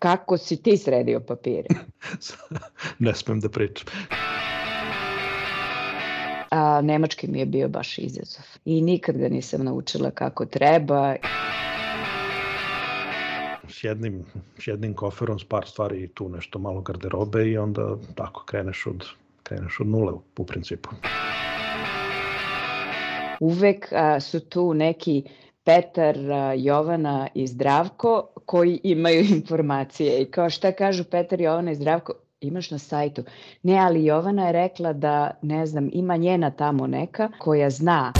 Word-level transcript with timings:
Kako 0.00 0.38
si 0.38 0.62
ti 0.62 0.76
sredio 0.76 1.20
papire? 1.20 1.68
ne 2.98 3.14
smem 3.14 3.40
da 3.40 3.48
pričam. 3.48 3.86
A, 6.50 6.80
nemački 6.80 7.26
mi 7.26 7.38
je 7.38 7.46
bio 7.46 7.68
baš 7.68 7.98
izazov. 7.98 8.44
I 8.64 8.82
nikad 8.82 9.16
ga 9.16 9.28
nisam 9.28 9.64
naučila 9.64 10.10
kako 10.10 10.46
treba. 10.46 11.16
S 13.68 13.84
jednim, 13.84 14.24
s 14.58 14.66
jednim 14.66 14.94
koferom, 14.94 15.38
s 15.38 15.44
par 15.44 15.66
stvari 15.66 16.02
i 16.02 16.08
tu 16.08 16.28
nešto 16.28 16.58
malo 16.58 16.80
garderobe 16.80 17.48
i 17.48 17.58
onda 17.58 17.96
tako 18.14 18.44
kreneš 18.44 18.86
od, 18.86 19.04
kreneš 19.42 19.80
od 19.80 19.86
nule 19.86 20.12
u, 20.38 20.44
principu. 20.44 20.90
Uvek 23.40 23.92
a, 23.92 24.20
su 24.20 24.40
tu 24.40 24.74
neki 24.74 25.24
Petar, 25.64 26.16
Jovana 26.56 27.28
i 27.34 27.46
Zdravko 27.46 28.28
koji 28.46 28.80
imaju 28.82 29.20
informacije 29.36 30.22
i 30.22 30.30
kao 30.30 30.50
šta 30.50 30.72
kažu 30.72 31.04
Petar, 31.04 31.40
Jovana 31.40 31.70
i 31.70 31.74
Zdravko, 31.74 32.12
imaš 32.40 32.70
na 32.70 32.78
sajtu. 32.78 33.24
Ne, 33.62 33.78
ali 33.78 34.04
Jovana 34.04 34.46
je 34.46 34.52
rekla 34.52 34.92
da, 34.92 35.38
ne 35.42 35.66
znam, 35.66 35.90
ima 35.92 36.16
njena 36.16 36.50
tamo 36.50 36.86
neka 36.86 37.28
koja 37.38 37.70
zna. 37.70 38.12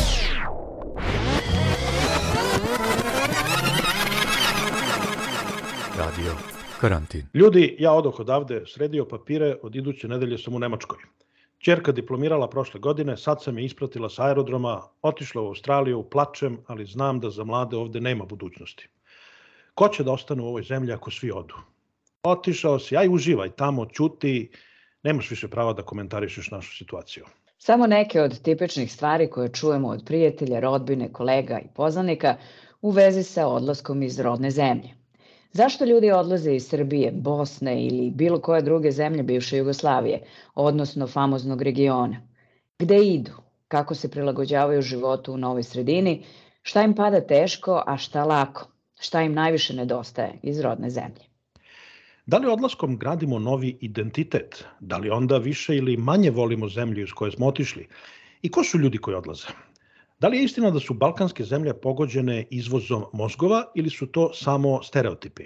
Radio 5.99 6.33
karantin. 6.80 7.27
Ljudi, 7.35 7.77
ja 7.79 7.93
odoh 7.93 8.21
odavde, 8.21 8.63
sredio 8.66 9.05
papire, 9.05 9.57
od 9.63 9.77
iduće 9.77 10.09
nedelje 10.09 10.38
sam 10.38 10.55
u 10.55 10.59
Nemačkoj. 10.59 10.99
Čerka 11.61 11.93
diplomirala 11.93 12.49
prošle 12.49 12.81
godine, 12.81 13.17
sad 13.17 13.43
sam 13.43 13.59
je 13.59 13.65
ispratila 13.65 14.09
sa 14.09 14.25
aerodroma, 14.27 14.81
otišla 15.03 15.43
u 15.43 15.47
Australiju, 15.47 16.03
plačem, 16.03 16.59
ali 16.67 16.87
znam 16.87 17.21
da 17.21 17.31
za 17.31 17.45
mlade 17.45 17.77
ovde 17.77 18.01
nema 18.01 18.25
budućnosti. 18.25 18.89
Ko 19.75 19.89
će 19.89 20.05
da 20.05 20.13
ostane 20.13 20.43
u 20.43 20.47
ovoj 20.47 20.63
zemlji 20.63 20.93
ako 20.93 21.11
svi 21.11 21.31
odu? 21.31 21.55
Otišao 22.23 22.79
si, 22.79 22.97
aj 22.97 23.09
uživaj 23.09 23.51
tamo, 23.51 23.87
čuti, 23.87 24.51
nemaš 25.02 25.30
više 25.30 25.49
prava 25.49 25.73
da 25.73 25.83
komentarišeš 25.83 26.51
našu 26.51 26.77
situaciju. 26.77 27.25
Samo 27.59 27.87
neke 27.87 28.21
od 28.21 28.43
tipičnih 28.43 28.93
stvari 28.93 29.30
koje 29.30 29.52
čujemo 29.52 29.89
od 29.89 30.02
prijatelja, 30.07 30.61
rodbine, 30.61 31.13
kolega 31.13 31.59
i 31.59 31.69
poznanika 31.74 32.37
u 32.83 32.91
vezi 32.91 33.23
sa 33.23 33.47
odlaskom 33.47 34.02
iz 34.02 34.21
rodne 34.21 34.51
zemlje. 34.51 34.99
Zašto 35.52 35.84
ljudi 35.84 36.10
odlaze 36.10 36.54
iz 36.54 36.68
Srbije, 36.68 37.12
Bosne 37.12 37.87
ili 37.87 38.10
bilo 38.10 38.40
koje 38.40 38.62
druge 38.62 38.90
zemlje 38.90 39.23
bivše 39.23 39.56
Jugoslavije, 39.56 40.23
odnosno 40.54 41.06
famoznog 41.06 41.62
regiona? 41.62 42.16
Gde 42.79 43.04
idu? 43.04 43.32
Kako 43.68 43.95
se 43.95 44.10
prilagođavaju 44.10 44.82
životu 44.82 45.32
u 45.32 45.37
novoj 45.37 45.62
sredini? 45.62 46.24
Šta 46.62 46.82
im 46.82 46.95
pada 46.95 47.21
teško, 47.21 47.82
a 47.87 47.96
šta 47.96 48.24
lako? 48.24 48.68
Šta 49.01 49.23
im 49.23 49.34
najviše 49.34 49.74
nedostaje 49.74 50.38
iz 50.43 50.60
rodne 50.60 50.90
zemlje? 50.90 51.24
Da 52.26 52.38
li 52.38 52.46
odlaskom 52.46 52.98
gradimo 52.98 53.38
novi 53.38 53.78
identitet? 53.80 54.65
Da 54.80 54.98
li 54.98 55.10
onda 55.10 55.38
više 55.38 55.76
ili 55.76 55.96
manje 55.96 56.30
volimo 56.30 56.68
zemlju 56.68 57.02
iz 57.02 57.10
koje 57.10 57.30
smo 57.30 57.46
otišli? 57.46 57.88
I 58.43 58.51
ko 58.51 58.65
su 58.65 58.78
ljudi 58.78 58.98
koji 58.98 59.16
odlaze? 59.16 59.46
Da 60.21 60.29
li 60.29 60.37
je 60.37 60.45
istina 60.45 60.71
da 60.71 60.80
su 60.80 60.95
balkanske 60.95 61.45
zemlje 61.45 61.73
pogođene 61.74 62.46
izvozom 62.51 63.04
mozgova 63.13 63.65
ili 63.74 63.90
su 63.90 64.06
to 64.06 64.31
samo 64.34 64.82
stereotipi? 64.82 65.44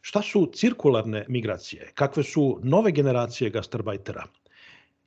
Šta 0.00 0.22
su 0.22 0.50
cirkularne 0.54 1.24
migracije? 1.28 1.90
Kakve 1.94 2.22
su 2.22 2.58
nove 2.62 2.90
generacije 2.92 3.50
gastarbajtera? 3.50 4.24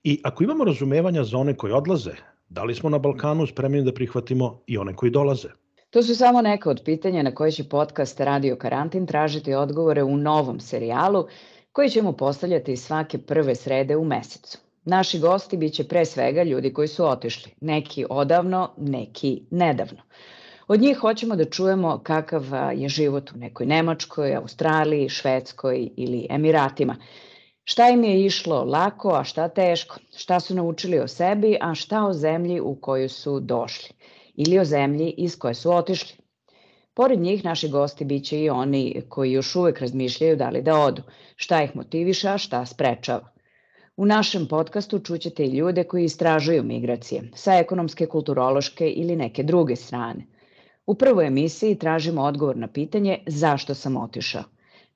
I 0.04 0.20
ako 0.24 0.44
imamo 0.44 0.64
razumevanja 0.64 1.24
za 1.24 1.38
one 1.38 1.58
koji 1.58 1.74
odlaze, 1.74 2.14
da 2.50 2.64
li 2.64 2.76
smo 2.76 2.90
na 2.90 2.98
Balkanu 2.98 3.48
spremni 3.48 3.84
da 3.84 3.94
prihvatimo 3.94 4.62
i 4.68 4.78
one 4.78 4.96
koji 4.96 5.12
dolaze? 5.12 5.50
To 5.90 6.04
su 6.04 6.16
samo 6.16 6.42
neka 6.42 6.70
od 6.70 6.82
pitanja 6.86 7.24
na 7.24 7.36
koje 7.36 7.52
će 7.52 7.70
podcast 7.70 8.20
Radio 8.20 8.56
Karantin 8.56 9.06
tražiti 9.06 9.54
odgovore 9.54 10.04
u 10.04 10.18
novom 10.18 10.60
serijalu 10.60 11.28
koji 11.72 11.90
ćemo 11.90 12.14
postavljati 12.14 12.78
svake 12.78 13.18
prve 13.18 13.56
srede 13.56 13.96
u 13.96 14.06
mesecu. 14.06 14.63
Naši 14.86 15.20
gosti 15.20 15.58
biće 15.58 15.84
pre 15.84 16.06
svega 16.06 16.44
ljudi 16.44 16.74
koji 16.74 16.88
su 16.88 17.06
otišli, 17.06 17.52
neki 17.62 18.06
odavno, 18.10 18.70
neki 18.78 19.42
nedavno. 19.52 20.02
Od 20.68 20.82
njih 20.82 20.98
hoćemo 20.98 21.36
da 21.36 21.46
čujemo 21.46 22.00
kakav 22.04 22.44
je 22.76 22.90
život 22.90 23.32
u 23.32 23.38
nekoj 23.38 23.66
Nemačkoj, 23.66 24.36
Australiji, 24.36 25.10
Švedskoj 25.10 25.90
ili 25.98 26.28
Emiratima. 26.30 26.96
Šta 27.64 27.90
im 27.90 28.04
je 28.04 28.26
išlo 28.26 28.64
lako, 28.64 29.10
a 29.16 29.24
šta 29.24 29.48
teško? 29.48 29.96
Šta 30.18 30.40
su 30.40 30.56
naučili 30.56 31.00
o 31.00 31.08
sebi, 31.08 31.58
a 31.62 31.76
šta 31.76 32.06
o 32.06 32.14
zemlji 32.14 32.60
u 32.60 32.76
koju 32.76 33.10
su 33.10 33.40
došli? 33.40 33.90
Ili 34.36 34.60
o 34.60 34.66
zemlji 34.66 35.14
iz 35.18 35.40
koje 35.40 35.54
su 35.54 35.72
otišli? 35.72 36.18
Pored 36.94 37.20
njih 37.20 37.46
naši 37.46 37.70
gosti 37.70 38.06
biće 38.06 38.40
i 38.40 38.50
oni 38.50 39.02
koji 39.10 39.32
još 39.32 39.56
uvek 39.56 39.80
razmišljaju 39.80 40.36
da 40.36 40.50
li 40.50 40.62
da 40.62 40.80
odu, 40.80 41.02
šta 41.36 41.64
ih 41.64 41.76
motiviše, 41.76 42.30
a 42.30 42.38
šta 42.38 42.66
sprečava. 42.66 43.33
U 43.98 44.06
našem 44.06 44.48
podcastu 44.48 45.00
čućete 45.00 45.46
i 45.46 45.58
ljude 45.58 45.84
koji 45.84 46.04
istražuju 46.04 46.64
migracije, 46.64 47.22
sa 47.36 47.54
ekonomske, 47.54 48.06
kulturološke 48.06 48.88
ili 48.90 49.16
neke 49.16 49.44
druge 49.44 49.76
strane. 49.76 50.26
U 50.86 50.96
prvoj 50.96 51.28
emisiji 51.28 51.76
tražimo 51.80 52.22
odgovor 52.22 52.58
na 52.58 52.68
pitanje 52.68 53.20
zašto 53.28 53.76
sam 53.76 53.98
otišao. 53.98 54.44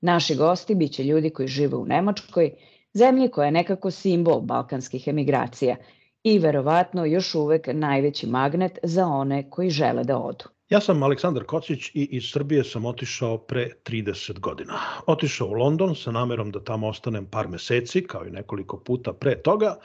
Naši 0.01 0.35
gosti 0.35 0.75
biće 0.75 1.03
ljudi 1.03 1.29
koji 1.29 1.47
žive 1.47 1.77
u 1.77 1.85
Nemačkoj, 1.85 2.51
zemlji 2.93 3.29
koja 3.29 3.45
je 3.45 3.51
nekako 3.51 3.91
simbol 3.91 4.41
balkanskih 4.41 5.07
emigracija 5.07 5.75
i 6.23 6.39
verovatno 6.39 7.05
još 7.05 7.35
uvek 7.35 7.67
najveći 7.73 8.27
magnet 8.27 8.79
za 8.83 9.07
one 9.07 9.49
koji 9.49 9.69
žele 9.69 10.03
da 10.03 10.17
odu. 10.17 10.45
Ja 10.69 10.79
sam 10.79 11.03
Aleksandar 11.03 11.43
Kocić 11.43 11.89
i 11.93 12.07
iz 12.11 12.23
Srbije 12.31 12.63
sam 12.63 12.85
otišao 12.85 13.37
pre 13.37 13.69
30 13.85 14.39
godina. 14.39 14.73
Otišao 15.05 15.47
u 15.47 15.53
London 15.53 15.95
sa 15.95 16.11
namerom 16.11 16.51
da 16.51 16.63
tamo 16.63 16.87
ostanem 16.87 17.25
par 17.25 17.47
meseci, 17.47 18.03
kao 18.03 18.25
i 18.25 18.31
nekoliko 18.31 18.79
puta 18.79 19.13
pre 19.13 19.41
toga, 19.41 19.75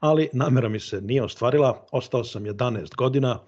ali 0.00 0.28
namera 0.32 0.68
mi 0.68 0.80
se 0.80 1.00
nije 1.00 1.24
ostvarila. 1.24 1.86
Ostao 1.92 2.24
sam 2.24 2.44
11 2.44 2.96
godina, 2.96 3.38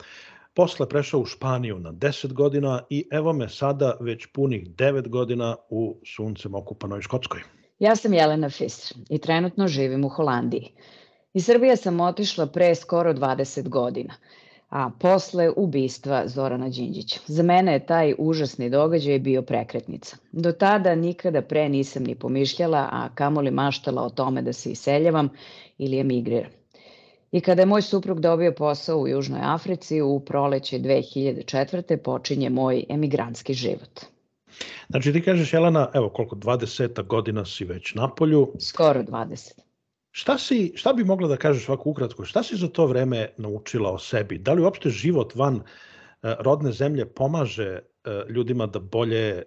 posle 0.55 0.89
prešao 0.89 1.21
u 1.21 1.27
Španiju 1.27 1.79
na 1.79 1.93
10 1.93 2.33
godina 2.33 2.83
i 2.91 3.09
evo 3.12 3.33
me 3.33 3.49
sada 3.49 3.97
već 4.00 4.27
punih 4.27 4.69
9 4.69 5.09
godina 5.09 5.56
u 5.69 6.00
suncem 6.17 6.55
okupanoj 6.55 7.03
Škotskoj. 7.03 7.41
Ja 7.79 7.97
sam 7.97 8.15
Jelena 8.15 8.50
Fisr 8.50 8.95
i 9.11 9.19
trenutno 9.19 9.69
živim 9.69 10.05
u 10.05 10.09
Holandiji. 10.09 10.73
Iz 11.34 11.47
Srbije 11.47 11.77
sam 11.77 12.00
otišla 12.00 12.47
pre 12.47 12.75
skoro 12.75 13.12
20 13.12 13.69
godina– 13.69 14.15
a 14.70 14.91
posle 14.98 15.50
ubistva 15.56 16.28
Zorana 16.28 16.69
Đinđića. 16.69 17.20
Za 17.26 17.42
mene 17.42 17.72
je 17.72 17.86
taj 17.86 18.14
užasni 18.19 18.70
događaj 18.70 19.19
bio 19.19 19.42
prekretnica. 19.42 20.16
Do 20.32 20.53
tada 20.53 20.94
nikada 20.94 21.42
pre 21.42 21.69
nisam 21.69 22.03
ni 22.03 22.14
pomišljala, 22.14 22.88
a 22.92 23.08
kamoli 23.14 23.50
maštala 23.50 24.03
o 24.03 24.10
tome 24.10 24.42
da 24.42 24.53
se 24.53 24.70
iseljavam 24.70 25.28
ili 25.78 25.98
emigriram. 25.98 26.50
I 27.32 27.41
kada 27.41 27.62
je 27.62 27.66
moj 27.66 27.82
suprug 27.82 28.20
dobio 28.20 28.53
posao 28.53 28.98
u 28.98 29.08
Južnoj 29.08 29.41
Africi, 29.42 30.00
u 30.00 30.20
proleće 30.20 30.78
2004. 30.78 31.97
počinje 31.97 32.50
moj 32.50 32.84
emigrantski 32.88 33.54
život. 33.54 34.00
Znači 34.88 35.12
ti 35.12 35.22
kažeš, 35.22 35.52
Jelena, 35.52 35.88
evo 35.94 36.08
koliko, 36.08 36.37
20 36.37 37.06
godina 37.06 37.44
si 37.44 37.64
već 37.64 37.94
na 37.94 38.14
polju. 38.14 38.52
Skoro 38.58 39.02
20. 39.02 39.69
Šta, 40.12 40.38
si, 40.38 40.72
šta 40.75 40.93
bi 40.93 41.04
mogla 41.04 41.28
da 41.28 41.37
kažeš 41.37 41.69
ovako 41.69 41.91
ukratko, 41.91 42.25
šta 42.25 42.43
si 42.43 42.56
za 42.56 42.69
to 42.69 42.87
vreme 42.87 43.28
naučila 43.37 43.93
o 43.93 43.98
sebi? 43.98 44.38
Da 44.38 44.53
li 44.53 44.62
uopšte 44.62 44.91
život 44.91 45.34
van 45.34 45.56
uh, 45.56 45.62
rodne 46.38 46.72
zemlje 46.72 47.06
pomaže 47.06 47.78
uh, 47.78 48.31
ljudima 48.31 48.66
da 48.66 48.78
bolje 48.78 49.43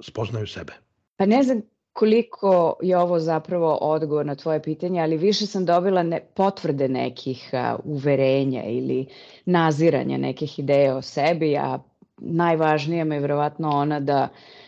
spoznaju 0.00 0.46
sebe? 0.46 0.72
Pa 1.16 1.26
ne 1.26 1.42
znam 1.42 1.62
koliko 1.92 2.76
je 2.82 2.98
ovo 2.98 3.18
zapravo 3.20 3.78
odgovor 3.80 4.26
na 4.26 4.34
tvoje 4.34 4.62
pitanje, 4.62 5.00
ali 5.00 5.16
više 5.16 5.46
sam 5.46 5.64
dobila 5.64 6.02
ne, 6.02 6.20
potvrde 6.34 6.88
nekih 6.88 7.50
uh, 7.52 7.80
uverenja 7.84 8.64
ili 8.64 9.06
naziranja 9.46 10.18
nekih 10.18 10.58
ideja 10.58 10.96
o 10.96 11.02
sebi, 11.02 11.56
a 11.56 11.78
najvažnija 12.18 13.04
me 13.04 13.16
je 13.16 13.20
verovatno 13.20 13.70
ona 13.70 14.00
da 14.00 14.28
uh, 14.32 14.63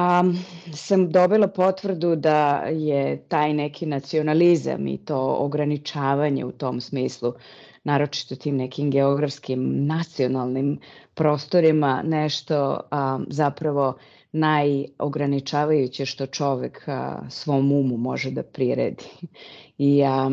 a, 0.00 0.24
sam 0.74 1.10
dobila 1.10 1.48
potvrdu 1.48 2.16
da 2.16 2.56
je 2.58 3.24
taj 3.28 3.52
neki 3.54 3.86
nacionalizam 3.86 4.86
i 4.86 4.98
to 4.98 5.36
ograničavanje 5.38 6.44
u 6.44 6.52
tom 6.52 6.80
smislu, 6.80 7.32
naročito 7.84 8.36
tim 8.36 8.56
nekim 8.56 8.90
geografskim 8.90 9.86
nacionalnim 9.86 10.78
prostorima, 11.14 12.02
nešto 12.04 12.80
a, 12.90 13.18
zapravo 13.28 13.94
najograničavajuće 14.32 16.06
što 16.06 16.26
čovek 16.26 16.88
a, 16.88 17.20
svom 17.30 17.72
umu 17.72 17.96
može 17.96 18.30
da 18.30 18.42
priredi. 18.42 19.04
I 19.78 20.02
a, 20.04 20.30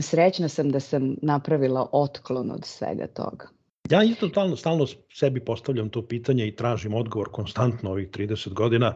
srećna 0.00 0.48
sam 0.48 0.70
da 0.70 0.80
sam 0.80 1.16
napravila 1.22 1.86
otklon 1.92 2.50
od 2.50 2.64
svega 2.64 3.06
toga. 3.06 3.57
Ja 3.90 4.02
isto 4.02 4.28
stalno, 4.28 4.56
stalno 4.56 4.86
sebi 5.14 5.40
postavljam 5.44 5.88
to 5.90 6.02
pitanje 6.02 6.46
i 6.46 6.56
tražim 6.56 6.94
odgovor 6.94 7.28
konstantno 7.32 7.90
ovih 7.90 8.08
30 8.10 8.52
godina. 8.52 8.94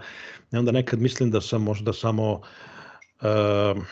I 0.53 0.57
onda 0.57 0.73
nekad 0.73 1.01
mislim 1.01 1.31
da 1.31 1.41
sam 1.41 1.63
možda 1.63 1.93
samo 1.93 2.33
uh, 2.33 3.83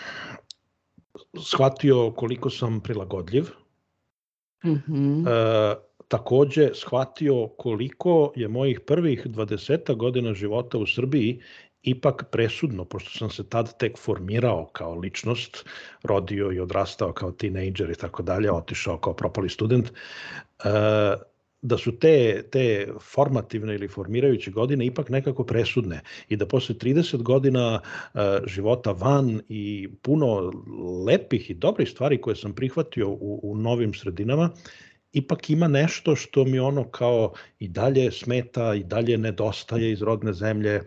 shvatio 1.45 2.11
koliko 2.11 2.51
sam 2.51 2.81
prilagodljiv. 2.81 3.45
Mm 4.65 4.75
-hmm. 4.89 5.21
uh, 5.21 5.79
takođe 6.09 6.71
shvatio 6.75 7.49
koliko 7.49 8.33
je 8.37 8.49
mojih 8.49 8.81
prvih 8.81 9.27
20 9.27 9.97
godina 9.97 10.35
života 10.35 10.79
u 10.79 10.87
Srbiji 10.87 11.41
ipak 11.83 12.25
presudno, 12.31 12.85
pošto 12.85 13.19
sam 13.19 13.31
se 13.31 13.49
tad 13.49 13.79
tek 13.79 13.99
formirao 13.99 14.67
kao 14.73 14.95
ličnost, 14.95 15.65
rodio 16.03 16.53
i 16.53 16.61
odrastao 16.61 17.13
kao 17.13 17.33
tinejdžer 17.33 17.91
i 17.91 17.95
tako 17.95 18.23
dalje, 18.23 18.53
otišao 18.53 18.99
kao 18.99 19.15
propali 19.15 19.49
student, 19.49 19.89
e, 19.89 19.93
da 21.63 21.79
su 21.79 21.99
te, 21.99 22.43
te 22.51 22.89
formativne 23.01 23.75
ili 23.75 23.89
formirajuće 23.89 24.51
godine 24.51 24.87
ipak 24.87 25.09
nekako 25.09 25.45
presudne 25.45 26.01
i 26.29 26.37
da 26.37 26.47
posle 26.47 26.75
30 26.75 27.23
godina 27.23 27.81
uh, 27.81 28.21
života 28.47 28.93
van 28.93 29.41
i 29.49 29.89
puno 30.03 30.53
lepih 31.07 31.51
i 31.51 31.55
dobrih 31.55 31.89
stvari 31.89 32.21
koje 32.21 32.37
sam 32.37 32.55
prihvatio 32.55 33.09
u, 33.09 33.41
u 33.43 33.57
novim 33.57 33.95
sredinama, 33.95 34.51
ipak 35.13 35.51
ima 35.51 35.69
nešto 35.69 36.17
što 36.17 36.45
mi 36.45 36.59
ono 36.59 36.85
kao 36.85 37.33
i 37.59 37.69
dalje 37.69 38.11
smeta 38.11 38.75
i 38.75 38.85
dalje 38.85 39.19
nedostaje 39.19 39.93
iz 39.93 40.03
rodne 40.03 40.33
zemlje, 40.33 40.77
uh, 40.77 40.87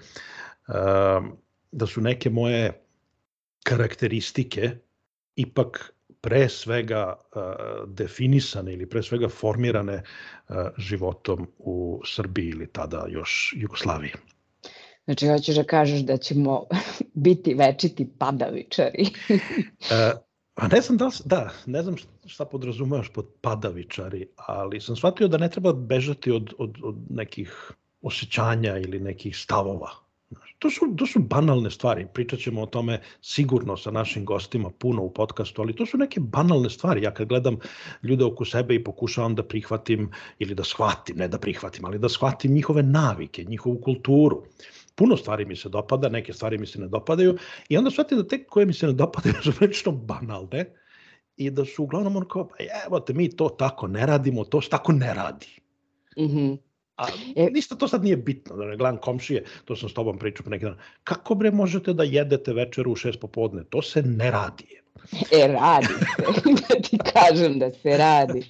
da 1.71 1.87
su 1.87 2.01
neke 2.01 2.29
moje 2.29 2.81
karakteristike 3.63 4.71
ipak 5.35 5.93
pre 6.21 6.49
svega 6.49 7.13
uh, 7.13 7.41
definisane 7.87 8.73
ili 8.73 8.89
pre 8.89 9.03
svega 9.03 9.29
formirane 9.29 9.95
uh, 10.03 10.55
životom 10.77 11.47
u 11.57 12.01
Srbiji 12.05 12.49
ili 12.49 12.67
tada 12.67 13.05
još 13.09 13.53
Jugoslaviji. 13.57 14.11
Znači, 15.05 15.27
hoćeš 15.27 15.55
da 15.55 15.63
kažeš 15.63 16.01
da 16.01 16.17
ćemo 16.17 16.63
biti 17.27 17.53
večiti 17.53 18.09
padavičari. 18.19 19.07
uh, 19.29 20.19
A 20.55 20.67
ne 20.67 20.81
znam 20.81 20.97
da, 20.97 21.09
da, 21.25 21.49
ne 21.65 21.83
znam 21.83 21.95
šta 22.25 22.45
podrazumevaš 22.45 23.09
pod 23.09 23.25
padavičari, 23.41 24.27
ali 24.35 24.81
sam 24.81 24.95
shvatio 24.95 25.27
da 25.27 25.37
ne 25.37 25.49
treba 25.49 25.73
bežati 25.73 26.31
od, 26.31 26.53
od, 26.57 26.77
od 26.83 26.95
nekih 27.09 27.71
osjećanja 28.01 28.77
ili 28.77 28.99
nekih 28.99 29.37
stavova. 29.37 30.02
To 30.63 30.69
su, 30.69 30.85
to 30.95 31.05
su 31.05 31.19
banalne 31.19 31.71
stvari, 31.71 32.05
pričat 32.13 32.39
ćemo 32.39 32.61
o 32.61 32.65
tome 32.65 33.01
sigurno 33.21 33.77
sa 33.77 33.91
našim 33.91 34.25
gostima 34.25 34.69
puno 34.69 35.01
u 35.03 35.09
podcastu, 35.13 35.61
ali 35.61 35.75
to 35.75 35.85
su 35.85 35.97
neke 35.97 36.19
banalne 36.19 36.69
stvari. 36.69 37.03
Ja 37.03 37.13
kad 37.13 37.27
gledam 37.27 37.57
ljude 38.03 38.23
oko 38.25 38.45
sebe 38.45 38.75
i 38.75 38.83
pokušavam 38.83 39.35
da 39.35 39.43
prihvatim 39.43 40.11
ili 40.39 40.55
da 40.55 40.63
shvatim, 40.63 41.17
ne 41.17 41.27
da 41.27 41.39
prihvatim, 41.39 41.85
ali 41.85 41.99
da 41.99 42.09
shvatim 42.09 42.53
njihove 42.53 42.83
navike, 42.83 43.43
njihovu 43.43 43.81
kulturu. 43.81 44.43
Puno 44.95 45.17
stvari 45.17 45.45
mi 45.45 45.55
se 45.55 45.69
dopada, 45.69 46.09
neke 46.09 46.33
stvari 46.33 46.57
mi 46.57 46.67
se 46.67 46.79
ne 46.79 46.87
dopadaju 46.87 47.37
i 47.69 47.77
onda 47.77 47.91
shvatim 47.91 48.17
da 48.17 48.27
te 48.27 48.43
koje 48.43 48.65
mi 48.65 48.73
se 48.73 48.87
ne 48.87 48.93
dopadaju 48.93 49.35
su 49.43 49.51
prilično 49.59 49.91
banalne 49.91 50.65
i 51.37 51.49
da 51.49 51.65
su 51.65 51.83
uglavnom 51.83 52.15
ono 52.15 52.27
kao, 52.27 52.47
pa 52.47 52.55
evo 52.87 52.99
te, 52.99 53.13
mi 53.13 53.35
to 53.35 53.49
tako 53.49 53.87
ne 53.87 54.05
radimo, 54.05 54.43
to 54.43 54.61
se 54.61 54.69
tako 54.69 54.91
ne 54.91 55.13
radi. 55.13 55.59
Mm 56.17 56.23
-hmm. 56.23 56.57
A 56.95 57.07
e, 57.35 57.49
ništa 57.51 57.75
to 57.75 57.87
sad 57.87 58.03
nije 58.03 58.17
bitno, 58.17 58.55
da 58.55 58.65
ne 58.65 58.77
gledam 58.77 58.97
komšije, 58.97 59.43
to 59.65 59.75
sam 59.75 59.89
s 59.89 59.93
tobom 59.93 60.17
pričao 60.19 60.43
pre 60.43 60.51
neki 60.51 60.65
dan. 60.65 60.77
Kako 61.03 61.35
bre 61.35 61.51
možete 61.51 61.93
da 61.93 62.03
jedete 62.03 62.53
večeru 62.53 62.91
u 62.91 62.95
šest 62.95 63.19
popodne? 63.19 63.63
To 63.63 63.81
se 63.81 64.01
ne 64.01 64.31
radi. 64.31 64.83
E, 65.31 65.47
radi 65.47 65.87
se, 65.87 66.51
da 66.69 66.81
ti 66.81 66.97
kažem 67.13 67.59
da 67.59 67.71
se 67.71 67.97
radi. 67.97 68.43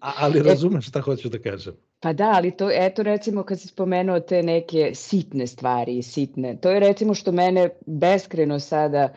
A, 0.00 0.12
ali 0.16 0.38
e, 0.38 0.42
razumeš 0.42 0.88
šta 0.88 1.00
hoću 1.00 1.28
da 1.28 1.38
kažem? 1.38 1.74
Pa 2.00 2.12
da, 2.12 2.32
ali 2.34 2.50
to, 2.56 2.70
eto 2.72 3.02
recimo 3.02 3.42
kad 3.42 3.60
si 3.60 3.68
spomenuo 3.68 4.20
te 4.20 4.42
neke 4.42 4.90
sitne 4.94 5.46
stvari, 5.46 6.02
sitne, 6.02 6.56
to 6.60 6.70
je 6.70 6.80
recimo 6.80 7.14
što 7.14 7.32
mene 7.32 7.70
beskreno 7.86 8.60
sada 8.60 9.08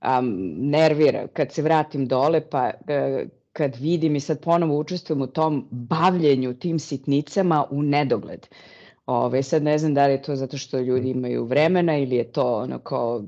um, 0.00 0.34
nervira 0.56 1.26
kad 1.32 1.52
se 1.52 1.62
vratim 1.62 2.06
dole, 2.06 2.48
pa 2.50 2.70
uh, 2.80 3.28
kad 3.54 3.76
vidim 3.76 4.16
i 4.16 4.20
sad 4.20 4.40
ponovo 4.40 4.78
učestvujem 4.78 5.22
u 5.22 5.26
tom 5.26 5.68
bavljenju 5.70 6.54
tim 6.54 6.78
sitnicama 6.78 7.64
u 7.70 7.82
nedogled. 7.82 8.46
Ove, 9.06 9.42
sad 9.42 9.62
ne 9.62 9.78
znam 9.78 9.94
da 9.94 10.06
li 10.06 10.12
je 10.12 10.22
to 10.22 10.36
zato 10.36 10.58
što 10.58 10.80
ljudi 10.80 11.10
imaju 11.10 11.44
vremena 11.44 11.98
ili 11.98 12.16
je 12.16 12.32
to 12.32 12.56
ono 12.56 12.78
kao 12.78 13.24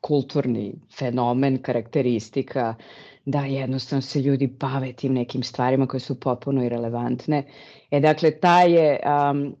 kulturni 0.00 0.74
fenomen, 0.98 1.62
karakteristika, 1.62 2.74
da 3.24 3.44
jednostavno 3.44 4.02
se 4.02 4.20
ljudi 4.20 4.46
bave 4.46 4.92
tim 4.92 5.14
nekim 5.14 5.42
stvarima 5.42 5.86
koje 5.86 6.00
su 6.00 6.20
potpuno 6.20 6.64
irelevantne. 6.64 7.42
E 7.90 8.00
dakle, 8.00 8.30
ta 8.30 8.62
je, 8.62 9.00
um, 9.30 9.54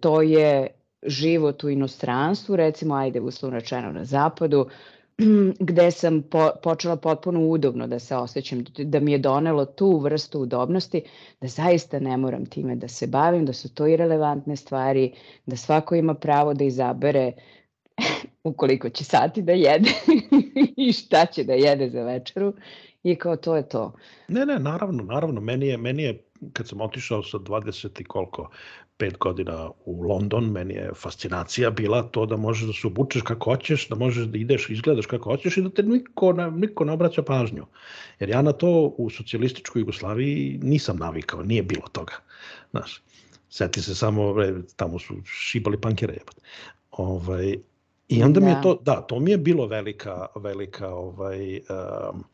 to 0.00 0.22
je 0.22 0.66
život 1.02 1.64
u 1.64 1.70
inostranstvu, 1.70 2.56
recimo, 2.56 2.94
ajde 2.94 3.20
uslovno 3.20 3.58
rečeno 3.58 3.92
na 3.92 4.04
zapadu, 4.04 4.66
gde 5.68 5.90
sam 5.90 6.22
po, 6.22 6.50
počela 6.62 6.96
potpuno 6.96 7.40
udobno 7.40 7.86
da 7.86 7.98
se 7.98 8.16
osjećam, 8.16 8.64
da 8.78 9.00
mi 9.00 9.12
je 9.12 9.18
donelo 9.18 9.64
tu 9.64 9.98
vrstu 9.98 10.40
udobnosti, 10.40 11.02
da 11.40 11.48
zaista 11.48 11.98
ne 11.98 12.16
moram 12.16 12.46
time 12.46 12.76
da 12.76 12.88
se 12.88 13.06
bavim, 13.06 13.46
da 13.46 13.52
su 13.52 13.74
to 13.74 13.86
irelevantne 13.86 14.56
stvari, 14.56 15.12
da 15.46 15.56
svako 15.56 15.94
ima 15.94 16.14
pravo 16.14 16.54
da 16.54 16.64
izabere 16.64 17.32
ukoliko 18.44 18.88
će 18.88 19.04
sati 19.04 19.42
da 19.42 19.52
jede 19.52 19.90
i 20.86 20.92
šta 20.92 21.26
će 21.26 21.44
da 21.44 21.52
jede 21.52 21.90
za 21.90 22.02
večeru 22.02 22.54
i 23.02 23.16
kao 23.16 23.36
to 23.36 23.56
je 23.56 23.68
to. 23.68 23.92
Ne, 24.28 24.46
ne, 24.46 24.58
naravno, 24.58 25.02
naravno, 25.02 25.40
meni 25.40 25.66
je, 25.66 25.76
meni 25.76 26.02
je 26.02 26.24
kad 26.52 26.68
sam 26.68 26.80
otišao 26.80 27.22
sa 27.22 27.38
20 27.38 28.00
i 28.00 28.04
koliko, 28.04 28.50
pet 29.00 29.18
godina 29.18 29.70
u 29.84 30.02
London, 30.02 30.50
meni 30.52 30.74
je 30.74 30.90
fascinacija 30.94 31.70
bila 31.70 32.02
to 32.02 32.26
da 32.26 32.36
možeš 32.36 32.66
da 32.66 32.72
se 32.72 32.86
obučeš 32.86 33.22
kako 33.22 33.50
hoćeš, 33.50 33.88
da 33.88 33.96
možeš 33.96 34.26
da 34.26 34.38
ideš, 34.38 34.68
izgledaš 34.70 35.06
kako 35.06 35.30
hoćeš 35.30 35.56
i 35.56 35.62
da 35.62 35.70
te 35.70 35.82
niko, 35.82 36.32
ne, 36.32 36.50
niko 36.50 36.84
ne 36.84 36.92
obraća 36.92 37.22
pažnju. 37.22 37.66
Jer 38.20 38.30
ja 38.30 38.42
na 38.42 38.52
to 38.52 38.94
u 38.98 39.10
socijalističkoj 39.10 39.80
Jugoslaviji 39.80 40.60
nisam 40.62 40.96
navikao, 40.96 41.42
nije 41.42 41.62
bilo 41.62 41.88
toga. 41.92 42.20
Znaš, 42.70 43.00
seti 43.48 43.82
se 43.82 43.94
samo, 43.94 44.34
tamo 44.76 44.98
su 44.98 45.14
šibali 45.24 45.80
pankere. 45.80 46.18
Ovaj, 46.90 47.56
I 48.08 48.22
onda 48.22 48.40
da. 48.40 48.46
mi 48.46 48.52
je 48.52 48.54
da. 48.54 48.62
to, 48.62 48.78
da, 48.84 49.00
to 49.00 49.20
mi 49.20 49.30
je 49.30 49.38
bilo 49.38 49.66
velika, 49.66 50.26
velika 50.36 50.88
ovaj, 50.88 51.56
um, 51.56 52.24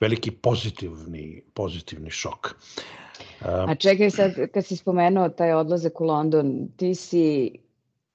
veliki 0.00 0.30
pozitivni, 0.30 1.42
pozitivni 1.54 2.10
šok. 2.10 2.54
A 3.40 3.74
čekaj 3.74 4.10
sad, 4.10 4.32
kad 4.54 4.66
si 4.66 4.76
spomenuo 4.76 5.28
taj 5.28 5.52
odlazak 5.52 6.00
u 6.00 6.04
London, 6.04 6.68
ti 6.76 6.94
si 6.94 7.52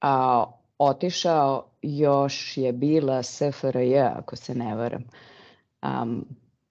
a, 0.02 0.46
otišao, 0.78 1.66
još 1.82 2.58
je 2.58 2.74
bila 2.74 3.24
SFRJ, 3.24 4.00
ako 4.00 4.36
se 4.36 4.56
ne 4.56 4.76
varam. 4.76 5.04
Um, 5.82 6.26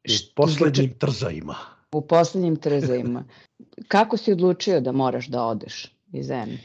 u 0.05 0.35
poslednjim 0.35 0.99
trzajima. 0.99 1.55
U 1.93 2.01
poslednjim 2.01 2.57
trzajima. 2.57 3.25
Kako 3.89 4.17
si 4.17 4.33
odlučio 4.33 4.81
da 4.81 4.93
moraš 4.93 5.27
da 5.27 5.45
odeš 5.45 5.93
iz 6.13 6.27
zemlje? 6.27 6.59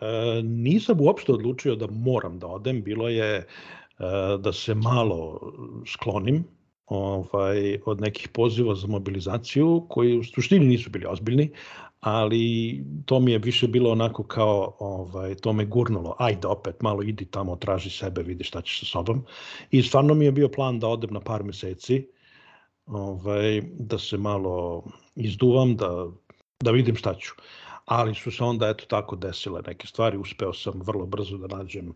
E, 0.00 0.42
nisam 0.42 1.00
uopšte 1.00 1.32
odlučio 1.32 1.76
da 1.76 1.86
moram 1.86 2.38
da 2.38 2.46
odem, 2.46 2.82
bilo 2.82 3.08
je 3.08 3.36
e, 3.36 3.44
da 4.38 4.52
se 4.52 4.74
malo 4.74 5.40
sklonim 5.86 6.44
ovaj, 6.86 7.78
od 7.86 8.00
nekih 8.00 8.28
poziva 8.28 8.74
za 8.74 8.86
mobilizaciju 8.86 9.86
koji 9.88 10.18
u 10.18 10.24
suštini 10.24 10.66
nisu 10.66 10.90
bili 10.90 11.06
ozbiljni, 11.06 11.50
ali 12.00 12.84
to 13.06 13.20
mi 13.20 13.32
je 13.32 13.38
više 13.38 13.68
bilo 13.68 13.90
onako 13.90 14.22
kao, 14.22 14.76
ovaj, 14.78 15.34
to 15.34 15.52
me 15.52 15.64
gurnulo, 15.64 16.16
ajde 16.18 16.46
opet 16.48 16.82
malo 16.82 17.02
idi 17.02 17.24
tamo, 17.24 17.56
traži 17.56 17.90
sebe, 17.90 18.22
vidi 18.22 18.44
šta 18.44 18.62
ćeš 18.62 18.80
sa 18.80 18.86
sobom. 18.86 19.24
I 19.70 19.82
stvarno 19.82 20.14
mi 20.14 20.24
je 20.24 20.32
bio 20.32 20.48
plan 20.48 20.78
da 20.78 20.88
odem 20.88 21.10
na 21.10 21.20
par 21.20 21.44
meseci, 21.44 22.06
ovaj, 22.86 23.62
da 23.78 23.98
se 23.98 24.16
malo 24.16 24.84
izduvam, 25.16 25.76
da, 25.76 26.06
da 26.60 26.70
vidim 26.70 26.96
šta 26.96 27.14
ću. 27.14 27.32
Ali 27.84 28.14
su 28.14 28.30
se 28.30 28.44
onda 28.44 28.68
eto 28.68 28.84
tako 28.88 29.16
desile 29.16 29.62
neke 29.66 29.86
stvari, 29.86 30.18
uspeo 30.18 30.52
sam 30.52 30.82
vrlo 30.84 31.06
brzo 31.06 31.36
da 31.36 31.56
nađem 31.56 31.88
uh, 31.88 31.94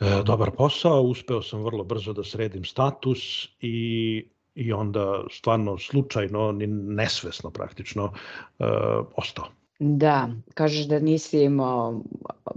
e, 0.00 0.22
dobar 0.24 0.50
posao, 0.50 1.02
uspeo 1.02 1.42
sam 1.42 1.62
vrlo 1.64 1.84
brzo 1.84 2.12
da 2.12 2.24
sredim 2.24 2.64
status 2.64 3.48
i 3.60 4.26
i 4.56 4.72
onda 4.72 5.24
stvarno 5.30 5.78
slučajno, 5.78 6.52
ni 6.52 6.66
nesvesno 6.66 7.50
praktično, 7.50 8.12
e, 8.58 8.64
ostao. 9.16 9.44
Da, 9.78 10.28
kažeš 10.54 10.86
da 10.86 10.98
nisi 10.98 11.42
imao 11.42 12.00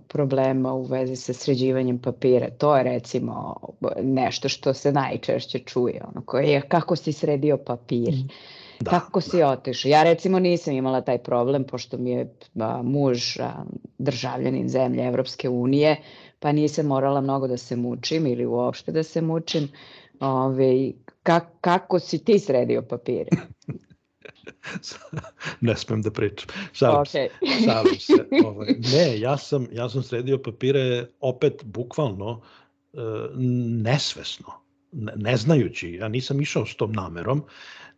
problema 0.07 0.73
u 0.73 0.83
vezi 0.83 1.15
sa 1.15 1.33
sređivanjem 1.33 1.99
papira. 1.99 2.49
To 2.57 2.77
je 2.77 2.83
recimo 2.83 3.55
nešto 4.03 4.49
što 4.49 4.73
se 4.73 4.91
najčešće 4.91 5.59
čuje. 5.59 6.01
Ono, 6.11 6.25
koje 6.25 6.47
je 6.47 6.61
kako 6.61 6.95
si 6.95 7.13
sredio 7.13 7.57
papir. 7.57 8.13
Mm. 8.13 8.27
Da, 8.79 8.91
Kako 8.91 9.21
si 9.21 9.37
da. 9.37 9.49
otišao? 9.49 9.89
Ja 9.89 10.03
recimo 10.03 10.39
nisam 10.39 10.73
imala 10.73 11.01
taj 11.01 11.17
problem, 11.17 11.63
pošto 11.63 11.97
mi 11.97 12.11
je 12.11 12.33
a, 12.59 12.81
muž 12.83 13.39
a, 13.39 13.51
državljanin 13.97 14.69
zemlje 14.69 15.07
Evropske 15.07 15.49
unije, 15.49 15.97
pa 16.39 16.51
nisam 16.51 16.85
morala 16.85 17.21
mnogo 17.21 17.47
da 17.47 17.57
se 17.57 17.75
mučim 17.75 18.27
ili 18.27 18.45
uopšte 18.45 18.91
da 18.91 19.03
se 19.03 19.21
mučim. 19.21 19.67
Ove, 20.19 20.91
ka, 21.23 21.39
kako 21.61 21.99
si 21.99 22.23
ti 22.23 22.39
sredio 22.39 22.81
papire? 22.81 23.29
ne 25.61 25.75
smem 25.75 26.01
da 26.01 26.11
pričam. 26.11 26.49
Šalim 26.73 26.97
okay. 26.97 27.05
se. 27.07 27.29
Šalim 27.65 27.99
se. 27.99 28.45
Ovaj, 28.45 28.67
ne, 28.93 29.19
ja 29.19 29.37
sam, 29.37 29.67
ja 29.71 29.89
sam 29.89 30.03
sredio 30.03 30.37
papire 30.37 31.07
opet 31.19 31.61
bukvalno 31.65 32.41
e, 32.93 32.97
nesvesno, 33.83 34.47
ne, 34.91 35.13
ne 35.15 35.37
znajući. 35.37 35.93
Ja 35.93 36.07
nisam 36.07 36.41
išao 36.41 36.65
s 36.65 36.75
tom 36.75 36.91
namerom, 36.91 37.43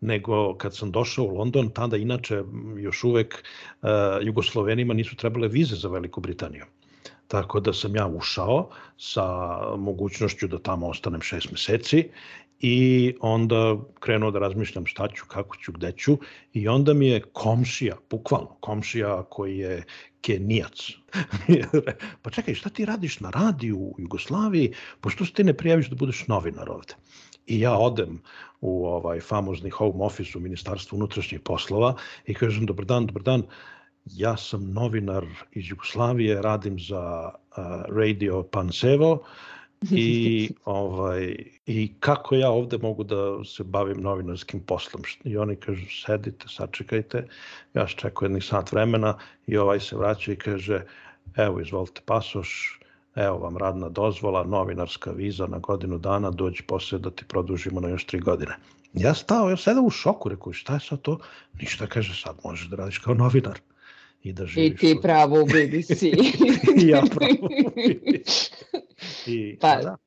nego 0.01 0.57
kad 0.57 0.75
sam 0.75 0.91
došao 0.91 1.25
u 1.25 1.35
London, 1.37 1.69
tada 1.69 1.97
inače 1.97 2.43
još 2.77 3.03
uvek 3.03 3.43
uh, 3.81 3.89
Jugoslovenima 4.21 4.93
nisu 4.93 5.15
trebale 5.15 5.47
vize 5.47 5.75
za 5.75 5.89
Veliku 5.89 6.21
Britaniju. 6.21 6.65
Tako 7.31 7.59
da 7.59 7.73
sam 7.73 7.95
ja 7.95 8.07
ušao 8.07 8.69
sa 8.97 9.25
mogućnošću 9.77 10.47
da 10.47 10.59
tamo 10.59 10.87
ostanem 10.87 11.21
šest 11.21 11.51
meseci 11.51 12.09
i 12.59 13.13
onda 13.19 13.77
krenuo 13.99 14.31
da 14.31 14.39
razmišljam 14.39 14.85
šta 14.85 15.07
ću, 15.07 15.25
kako 15.27 15.57
ću, 15.57 15.71
gde 15.71 15.91
ću 15.91 16.17
i 16.53 16.67
onda 16.67 16.93
mi 16.93 17.07
je 17.07 17.21
komšija, 17.21 17.95
bukvalno 18.09 18.57
komšija 18.59 19.23
koji 19.23 19.57
je 19.57 19.83
Kenijac. 20.21 20.91
pa 22.21 22.29
čekaj, 22.29 22.55
šta 22.55 22.69
ti 22.69 22.85
radiš 22.85 23.19
na 23.19 23.29
radiju 23.29 23.77
u 23.77 23.95
Jugoslaviji, 23.97 24.73
pošto 25.01 25.25
se 25.25 25.33
ti 25.33 25.43
ne 25.43 25.53
prijaviš 25.53 25.89
da 25.89 25.95
budeš 25.95 26.27
novinar 26.27 26.69
ovde? 26.69 26.93
I 27.47 27.59
ja 27.59 27.77
odem 27.77 28.21
u 28.61 28.85
ovaj 28.85 29.19
famozni 29.19 29.69
home 29.69 30.03
office 30.03 30.37
u 30.37 30.41
Ministarstvu 30.41 30.95
unutrašnjih 30.95 31.41
poslova 31.41 31.95
i 32.25 32.33
kažem, 32.33 32.65
dobar 32.65 32.85
dan, 32.85 33.05
dobar 33.05 33.23
dan, 33.23 33.43
ja 34.05 34.37
sam 34.37 34.73
novinar 34.73 35.25
iz 35.51 35.69
Jugoslavije, 35.69 36.41
radim 36.41 36.79
za 36.79 37.31
Radio 37.87 38.43
Pansevo, 38.43 39.23
i, 39.91 40.49
ovaj, 40.65 41.35
i 41.65 41.93
kako 41.99 42.35
ja 42.35 42.49
ovde 42.49 42.77
mogu 42.77 43.03
da 43.03 43.43
se 43.43 43.63
bavim 43.63 44.01
novinarskim 44.01 44.59
poslom. 44.59 45.03
I 45.23 45.37
oni 45.37 45.55
kažu, 45.55 45.85
sedite, 46.05 46.45
sačekajte, 46.47 47.27
ja 47.73 47.87
čekam 47.87 48.25
jednih 48.25 48.43
sat 48.43 48.71
vremena 48.71 49.17
i 49.47 49.57
ovaj 49.57 49.79
se 49.79 49.95
vraća 49.95 50.31
i 50.31 50.35
kaže, 50.35 50.85
evo, 51.35 51.61
izvolite 51.61 52.01
pasoš, 52.05 52.79
evo 53.15 53.37
vam 53.37 53.57
radna 53.57 53.89
dozvola, 53.89 54.43
novinarska 54.43 55.11
viza 55.11 55.47
na 55.47 55.57
godinu 55.57 55.97
dana, 55.97 56.31
dođi 56.31 56.63
posle 56.63 56.99
da 56.99 57.09
ti 57.09 57.25
produžimo 57.27 57.79
na 57.79 57.89
još 57.89 58.05
tri 58.05 58.19
godine. 58.19 58.57
Ja 58.93 59.13
stao, 59.13 59.49
ja 59.49 59.57
sedao 59.57 59.83
u 59.83 59.89
šoku, 59.89 60.29
rekao, 60.29 60.53
šta 60.53 60.73
je 60.73 60.79
sad 60.79 61.01
to? 61.01 61.19
Ništa, 61.59 61.87
kaže, 61.87 62.21
sad 62.21 62.35
možeš 62.43 62.67
da 62.67 62.75
radiš 62.75 62.97
kao 62.97 63.13
novinar 63.13 63.59
i 64.23 64.33
da 64.33 64.45
živiš. 64.45 64.73
I 64.73 64.75
ti 64.75 64.99
pravo 65.01 65.41
u 65.41 65.45
BBC. 65.45 66.03
I 66.83 66.87
ja 66.87 67.03
pravo 67.15 67.49
u 67.65 67.69
BBC. 67.69 68.51
I, 69.27 69.57
pa, 69.59 69.75
da. 69.75 69.97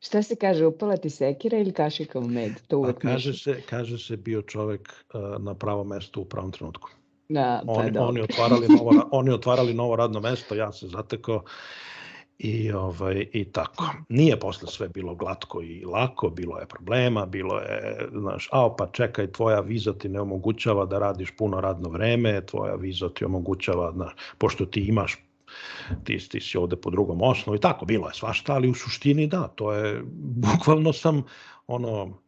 Šta 0.00 0.22
se 0.22 0.36
kaže, 0.36 0.66
upala 0.66 0.96
ti 0.96 1.10
sekira 1.10 1.58
ili 1.58 1.72
kašika 1.72 2.18
u 2.18 2.28
med? 2.28 2.52
To 2.68 2.78
uvek 2.78 2.94
pa, 2.94 3.00
kaže, 3.00 3.32
se, 3.32 3.62
kaže 3.66 3.98
se 3.98 4.16
bio 4.16 4.42
čovek 4.42 5.04
uh, 5.14 5.44
na 5.44 5.54
pravo 5.54 5.84
mesto 5.84 6.20
u 6.20 6.24
pravom 6.24 6.52
trenutku. 6.52 6.90
Da, 7.28 7.62
pa 7.66 7.72
oni, 7.72 7.90
dobro. 7.90 8.08
oni, 8.08 8.20
otvarali 8.20 8.68
novo, 8.68 9.08
oni 9.10 9.30
otvarali 9.30 9.74
novo 9.74 9.96
radno 9.96 10.20
mesto, 10.20 10.54
ja 10.54 10.72
se 10.72 10.86
zatekao 10.86 11.44
i, 12.38 12.72
ovaj, 12.72 13.26
i 13.32 13.44
tako. 13.44 13.84
Nije 14.08 14.40
posle 14.40 14.68
sve 14.68 14.88
bilo 14.88 15.14
glatko 15.14 15.62
i 15.62 15.84
lako, 15.84 16.30
bilo 16.30 16.58
je 16.58 16.66
problema, 16.66 17.26
bilo 17.26 17.58
je, 17.58 18.08
znaš, 18.12 18.48
a 18.52 18.74
pa 18.78 18.86
čekaj, 18.86 19.32
tvoja 19.32 19.60
viza 19.60 19.92
ti 19.92 20.08
ne 20.08 20.20
omogućava 20.20 20.86
da 20.86 20.98
radiš 20.98 21.30
puno 21.36 21.60
radno 21.60 21.88
vreme, 21.88 22.46
tvoja 22.46 22.74
viza 22.74 23.08
ti 23.08 23.24
omogućava, 23.24 23.92
znaš, 23.92 24.12
pošto 24.38 24.66
ti 24.66 24.80
imaš 24.80 25.16
ti, 26.04 26.28
ti 26.28 26.40
si 26.40 26.58
ovde 26.58 26.76
po 26.76 26.90
drugom 26.90 27.22
osnovu 27.22 27.56
i 27.56 27.60
tako, 27.60 27.84
bilo 27.86 28.08
je 28.08 28.14
svašta, 28.14 28.54
ali 28.54 28.70
u 28.70 28.74
suštini 28.74 29.26
da, 29.26 29.48
to 29.48 29.72
je, 29.72 30.02
bukvalno 30.46 30.92
sam 30.92 31.22
ono, 31.66 32.18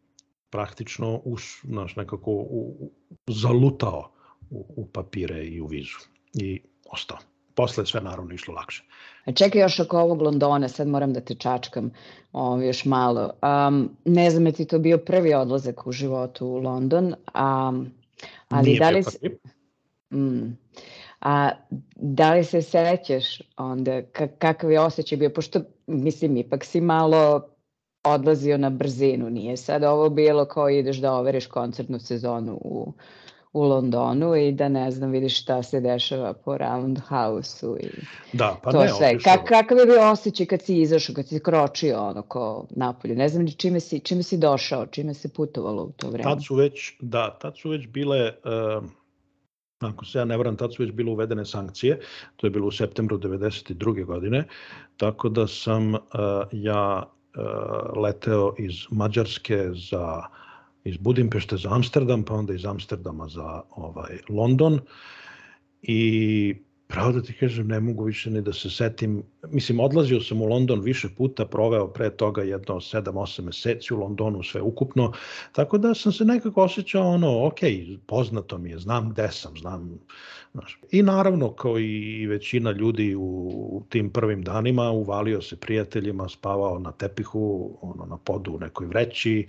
praktično 0.50 1.20
us, 1.24 1.42
znaš, 1.64 1.96
nekako 1.96 2.30
u, 2.30 2.90
zalutao 3.26 4.10
u, 4.50 4.66
u 4.76 4.86
papire 4.86 5.44
i 5.46 5.60
u 5.60 5.66
vizu 5.66 5.98
i 6.34 6.62
ostao. 6.90 7.18
Posle 7.54 7.86
sve 7.86 8.00
naravno 8.00 8.34
išlo 8.34 8.54
lakše. 8.54 8.84
A 9.24 9.32
čekaj 9.32 9.60
još 9.60 9.80
oko 9.80 10.00
ovog 10.00 10.22
Londona, 10.22 10.68
sad 10.68 10.88
moram 10.88 11.12
da 11.12 11.20
te 11.20 11.34
čačkam 11.34 11.90
o, 12.32 12.60
još 12.60 12.84
malo. 12.84 13.30
Um, 13.42 13.90
ne 14.04 14.30
znam 14.30 14.46
je 14.46 14.52
ti 14.52 14.64
to 14.64 14.78
bio 14.78 14.98
prvi 14.98 15.34
odlazak 15.34 15.86
u 15.86 15.92
životu 15.92 16.46
u 16.46 16.58
London, 16.58 17.06
um, 17.06 17.92
ali 18.48 18.68
Nije 18.68 18.78
da 18.78 18.90
li... 18.90 19.02
Prvi. 19.20 19.38
Mm, 20.12 20.56
A 21.20 21.50
da 21.96 22.34
li 22.34 22.44
se 22.44 22.62
sećaš 22.62 23.42
onda 23.56 24.02
kakav 24.38 24.70
je 24.70 24.80
osjećaj 24.80 25.18
bio, 25.18 25.30
pošto 25.30 25.60
mislim 25.86 26.36
ipak 26.36 26.64
si 26.64 26.80
malo 26.80 27.48
odlazio 28.04 28.58
na 28.58 28.70
brzinu, 28.70 29.30
nije 29.30 29.56
sad 29.56 29.84
ovo 29.84 30.08
bilo 30.08 30.44
kao 30.44 30.70
ideš 30.70 30.96
da 30.96 31.12
overiš 31.12 31.46
koncertnu 31.46 31.98
sezonu 31.98 32.58
u, 32.60 32.92
u 33.54 33.62
Londonu 33.62 34.36
i 34.36 34.52
da 34.52 34.68
ne 34.68 34.90
znam 34.90 35.10
vidiš 35.10 35.40
šta 35.40 35.62
se 35.62 35.80
dešava 35.80 36.32
po 36.32 36.58
Roundhouse-u 36.58 37.76
i 37.80 37.88
da, 38.32 38.56
pa 38.62 38.72
to 38.72 38.82
ne, 38.82 38.88
sve. 38.88 39.18
Ka, 39.18 39.44
kakav 39.44 39.78
je 39.78 39.86
bio 39.86 40.10
osjećaj 40.10 40.46
kad 40.46 40.62
si 40.62 40.80
izašao, 40.80 41.14
kad 41.14 41.28
si 41.28 41.40
kročio 41.40 42.02
ono 42.02 42.22
ko 42.22 42.66
napolje? 42.70 43.16
Ne 43.16 43.28
znam 43.28 43.44
ni 43.44 43.52
čime 43.52 43.80
si, 43.80 44.00
čime 44.00 44.22
si 44.22 44.38
došao, 44.38 44.86
čime 44.86 45.14
se 45.14 45.28
putovalo 45.28 45.82
u 45.82 45.92
to 45.92 46.10
vreme. 46.10 46.22
Tad 46.22 46.44
su 46.44 46.54
već, 46.54 46.92
da, 47.00 47.38
tad 47.40 47.58
su 47.58 47.70
već 47.70 47.88
bile 47.88 48.32
uh, 48.78 48.84
ako 49.80 50.04
se 50.04 50.18
ja 50.18 50.24
ne 50.24 50.36
vram, 50.36 50.56
tad 50.56 50.74
su 50.74 50.82
već 50.82 50.92
bile 50.92 51.12
uvedene 51.12 51.44
sankcije, 51.44 52.00
to 52.36 52.46
je 52.46 52.50
bilo 52.50 52.66
u 52.66 52.70
septembru 52.70 53.18
92. 53.18 54.04
godine, 54.04 54.44
tako 54.96 55.28
da 55.28 55.46
sam 55.46 55.94
uh, 55.94 56.00
ja 56.52 57.02
uh, 57.02 58.02
leteo 58.02 58.54
iz 58.58 58.74
Mađarske 58.90 59.70
za 59.90 60.22
iz 60.84 60.96
Budimpešte 60.96 61.56
za 61.56 61.74
Amsterdam, 61.74 62.22
pa 62.22 62.34
onda 62.34 62.54
iz 62.54 62.64
Amsterdama 62.64 63.28
za 63.28 63.62
ovaj 63.70 64.18
London 64.28 64.80
i 65.82 66.54
pravo 66.86 67.12
da 67.12 67.22
ti 67.22 67.32
kažem, 67.32 67.68
ne 67.68 67.80
mogu 67.80 68.04
više 68.04 68.30
ni 68.30 68.42
da 68.42 68.52
se 68.52 68.70
setim. 68.70 69.22
Mislim, 69.48 69.80
odlazio 69.80 70.20
sam 70.20 70.42
u 70.42 70.46
London 70.46 70.80
više 70.80 71.08
puta, 71.16 71.46
proveo 71.46 71.88
pre 71.88 72.10
toga 72.10 72.42
jedno 72.42 72.74
7-8 72.74 73.42
meseci 73.42 73.94
u 73.94 73.96
Londonu 73.96 74.42
sve 74.42 74.60
ukupno, 74.60 75.12
tako 75.52 75.78
da 75.78 75.94
sam 75.94 76.12
se 76.12 76.24
nekako 76.24 76.62
osjećao 76.62 77.08
ono, 77.08 77.46
ok, 77.46 77.58
poznato 78.06 78.58
mi 78.58 78.70
je, 78.70 78.78
znam 78.78 79.10
gde 79.10 79.28
sam, 79.30 79.56
znam, 79.56 79.98
znaš. 80.52 80.78
I 80.90 81.02
naravno, 81.02 81.52
kao 81.52 81.78
i 81.78 82.26
većina 82.26 82.70
ljudi 82.70 83.14
u 83.18 83.82
tim 83.88 84.10
prvim 84.10 84.42
danima, 84.42 84.90
uvalio 84.90 85.42
se 85.42 85.56
prijateljima, 85.56 86.28
spavao 86.28 86.78
na 86.78 86.92
tepihu, 86.92 87.78
ono, 87.80 88.06
na 88.06 88.16
podu 88.16 88.52
u 88.52 88.58
nekoj 88.58 88.86
vreći, 88.86 89.46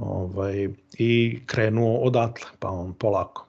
ovaj, 0.00 0.68
i 0.98 1.40
krenuo 1.46 1.98
odatle, 1.98 2.46
pa 2.58 2.68
on 2.68 2.92
polako. 2.92 3.46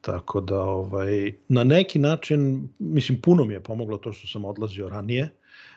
Tako 0.00 0.40
da 0.40 0.60
ovaj, 0.60 1.32
na 1.48 1.64
neki 1.64 1.98
način, 1.98 2.68
mislim, 2.78 3.20
puno 3.20 3.44
mi 3.44 3.54
je 3.54 3.62
pomoglo 3.62 3.98
to 3.98 4.12
što 4.12 4.28
sam 4.28 4.44
odlazio 4.44 4.88
ranije, 4.88 5.30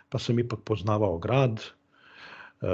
pa 0.09 0.19
sam 0.19 0.39
ipak 0.39 0.59
poznavao 0.63 1.17
grad, 1.17 1.59
e, 1.59 2.67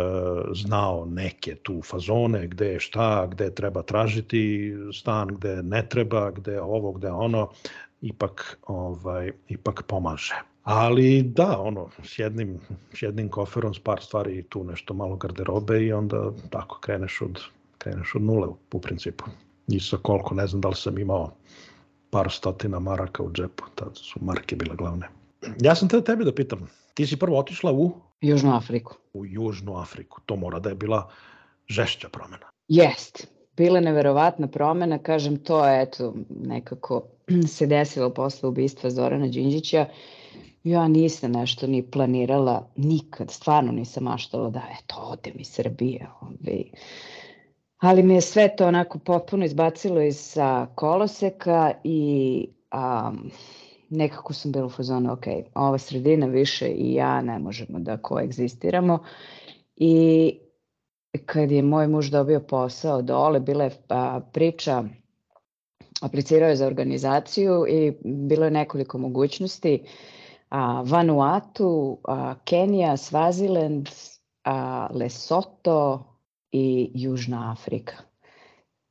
znao 0.53 1.05
neke 1.05 1.55
tu 1.55 1.81
fazone, 1.81 2.47
gde 2.47 2.67
je 2.67 2.79
šta, 2.79 3.27
gde 3.31 3.51
treba 3.55 3.81
tražiti 3.83 4.73
stan, 4.93 5.27
gde 5.27 5.63
ne 5.63 5.85
treba, 5.89 6.31
gde 6.31 6.61
ovo, 6.61 6.91
gde 6.91 7.11
ono, 7.11 7.49
ipak, 8.01 8.57
ovaj, 8.67 9.31
ipak 9.47 9.83
pomaže. 9.87 10.52
Ali 10.63 11.21
da, 11.21 11.59
ono, 11.59 11.89
s 12.03 12.19
jednim, 12.19 12.59
s 12.93 13.01
jednim 13.01 13.29
koferom, 13.29 13.73
s 13.73 13.79
par 13.79 14.01
stvari 14.01 14.43
tu 14.43 14.63
nešto 14.63 14.93
malo 14.93 15.15
garderobe 15.15 15.83
i 15.83 15.93
onda 15.93 16.31
tako 16.49 16.79
kreneš 16.79 17.21
od, 17.21 17.39
kreneš 17.77 18.15
od 18.15 18.21
nule 18.21 18.47
u 18.73 18.79
principu 18.79 19.25
i 19.67 19.79
sa 19.79 19.97
koliko, 19.97 20.35
ne 20.35 20.47
znam 20.47 20.61
da 20.61 20.67
li 20.67 20.75
sam 20.75 20.97
imao 20.97 21.31
par 22.09 22.31
stotina 22.31 22.79
maraka 22.79 23.23
u 23.23 23.31
džepu, 23.31 23.63
tad 23.75 23.89
su 23.93 24.19
marke 24.21 24.55
bile 24.55 24.75
glavne. 24.75 25.07
Ja 25.61 25.75
sam 25.75 25.89
te 25.89 26.01
tebe 26.01 26.23
da 26.23 26.33
pitam, 26.33 26.67
ti 26.93 27.07
si 27.07 27.17
prvo 27.19 27.39
otišla 27.39 27.71
u? 27.71 27.91
Južnu 28.21 28.55
Afriku. 28.55 28.95
U 29.13 29.25
Južnu 29.25 29.77
Afriku, 29.77 30.21
to 30.25 30.35
mora 30.35 30.59
da 30.59 30.69
je 30.69 30.75
bila 30.75 31.09
žešća 31.67 32.09
promena. 32.09 32.47
Jest, 32.67 33.27
bila 33.57 33.79
neverovatna 33.79 34.47
promena, 34.47 34.97
kažem 34.99 35.37
to 35.37 35.65
je 35.67 35.81
eto 35.81 36.13
nekako 36.29 37.03
se 37.55 37.67
desilo 37.67 38.09
posle 38.09 38.49
ubistva 38.49 38.89
Zorana 38.89 39.27
Đinđića. 39.27 39.85
Ja 40.63 40.87
nisam 40.87 41.31
nešto 41.31 41.67
ni 41.67 41.91
planirala 41.91 42.69
nikad, 42.75 43.31
stvarno 43.31 43.71
nisam 43.71 44.03
maštala 44.03 44.49
da 44.49 44.61
eto 44.79 44.95
odem 44.99 45.33
iz 45.39 45.47
Srbije. 45.47 46.07
Ovaj 46.21 46.63
ali 47.83 48.03
mi 48.03 48.13
je 48.13 48.21
sve 48.21 48.55
to 48.55 48.67
onako 48.67 48.99
potpuno 48.99 49.45
izbacilo 49.45 50.01
iz 50.01 50.37
a, 50.37 50.65
koloseka 50.75 51.71
i 51.83 52.47
a, 52.71 53.11
nekako 53.89 54.33
sam 54.33 54.51
bila 54.51 54.65
u 54.65 54.69
fazonu, 54.69 55.13
ok, 55.13 55.23
ova 55.55 55.77
sredina 55.77 56.27
više 56.27 56.67
i 56.67 56.93
ja 56.93 57.21
ne 57.21 57.39
možemo 57.39 57.79
da 57.79 57.97
koegzistiramo 57.97 58.99
i 59.75 60.33
kad 61.25 61.51
je 61.51 61.61
moj 61.61 61.87
muž 61.87 62.09
dobio 62.09 62.39
posao 62.39 63.01
dole, 63.01 63.39
bila 63.39 63.63
je 63.63 63.71
a, 63.89 64.19
priča, 64.33 64.83
aplicirao 66.01 66.49
je 66.49 66.55
za 66.55 66.67
organizaciju 66.67 67.65
i 67.69 67.93
bilo 68.03 68.45
je 68.45 68.51
nekoliko 68.51 68.97
mogućnosti, 68.97 69.83
a, 70.53 70.81
Vanuatu, 70.85 71.97
a, 72.07 72.35
Kenija, 72.45 72.97
Swaziland, 72.97 73.89
a, 74.43 74.87
Lesotho, 74.93 76.13
i 76.53 76.91
Južna 76.93 77.51
Afrika. 77.51 77.93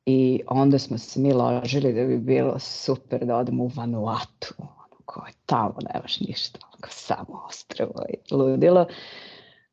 I 0.07 0.41
onda 0.47 0.79
smo 0.79 0.99
se 0.99 1.21
mi 1.21 1.33
ložili 1.33 1.93
da 1.93 2.05
bi 2.05 2.19
bilo 2.19 2.59
super 2.59 3.25
da 3.25 3.37
odemo 3.37 3.65
u 3.65 3.71
Vanuatu, 3.75 4.55
ono 4.59 5.03
ko 5.05 5.27
je 5.27 5.33
tamo, 5.47 5.75
nemaš 5.95 6.21
ništa, 6.21 6.59
ono 6.67 6.89
samo 6.91 7.43
ostravo 7.49 8.05
i 8.09 8.35
ludilo. 8.35 8.87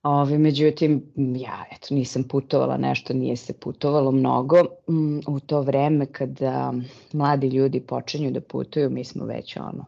Ovi, 0.04 0.38
međutim, 0.38 1.14
ja 1.16 1.66
eto, 1.72 1.96
nisam 1.96 2.24
putovala 2.24 2.78
nešto, 2.78 3.14
nije 3.14 3.36
se 3.36 3.60
putovalo 3.60 4.12
mnogo. 4.12 4.58
Mm, 4.90 5.20
u 5.28 5.40
to 5.40 5.62
vreme 5.62 6.06
kada 6.06 6.74
mladi 7.14 7.48
ljudi 7.48 7.80
počinju 7.80 8.32
da 8.32 8.42
putuju, 8.42 8.90
mi 8.90 9.04
smo 9.04 9.26
već 9.26 9.58
ono, 9.58 9.86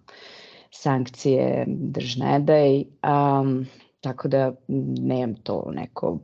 sankcije 0.71 1.65
drž 1.67 2.15
ne 2.17 2.39
daj, 2.39 2.83
um, 2.83 3.65
tako 4.01 4.27
da 4.27 4.53
nemam 5.01 5.35
to 5.35 5.71
neko 5.73 6.19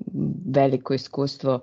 veliko 0.46 0.94
iskustvo 0.94 1.60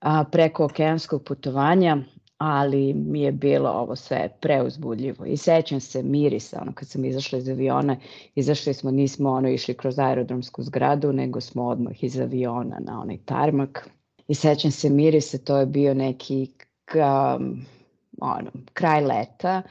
a, 0.00 0.24
preko 0.24 0.64
okeanskog 0.64 1.24
putovanja, 1.24 1.98
ali 2.38 2.94
mi 2.94 3.20
je 3.20 3.32
bilo 3.32 3.70
ovo 3.70 3.96
sve 3.96 4.28
preuzbudljivo. 4.40 5.24
I 5.24 5.36
sećam 5.36 5.80
se 5.80 6.02
mirisa, 6.02 6.58
ono 6.62 6.72
kad 6.72 6.88
sam 6.88 7.04
izašla 7.04 7.38
iz 7.38 7.48
aviona, 7.48 7.96
izašli 8.34 8.74
smo, 8.74 8.90
nismo 8.90 9.30
ono 9.30 9.48
išli 9.48 9.74
kroz 9.74 9.98
aerodromsku 9.98 10.62
zgradu, 10.62 11.12
nego 11.12 11.40
smo 11.40 11.66
odmah 11.66 12.04
iz 12.04 12.20
aviona 12.20 12.78
na 12.80 13.00
onaj 13.00 13.18
tarmak. 13.24 13.88
I 14.28 14.34
sećam 14.34 14.70
se 14.70 14.90
mirisa, 14.90 15.38
to 15.38 15.56
je 15.56 15.66
bio 15.66 15.94
neki 15.94 16.50
ka, 16.84 17.38
ono, 18.20 18.50
kraj 18.72 19.00
leta, 19.00 19.62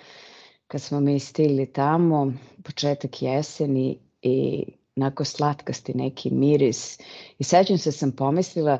kad 0.69 0.81
smo 0.81 0.99
mi 0.99 1.19
stigli 1.19 1.65
tamo, 1.65 2.33
početak 2.63 3.21
jeseni 3.21 3.97
i 4.21 4.65
onako 4.95 5.25
slatkasti 5.25 5.93
neki 5.93 6.31
miris. 6.31 6.99
I 7.39 7.43
sećam 7.43 7.77
se 7.77 7.91
sam 7.91 8.11
pomislila 8.11 8.77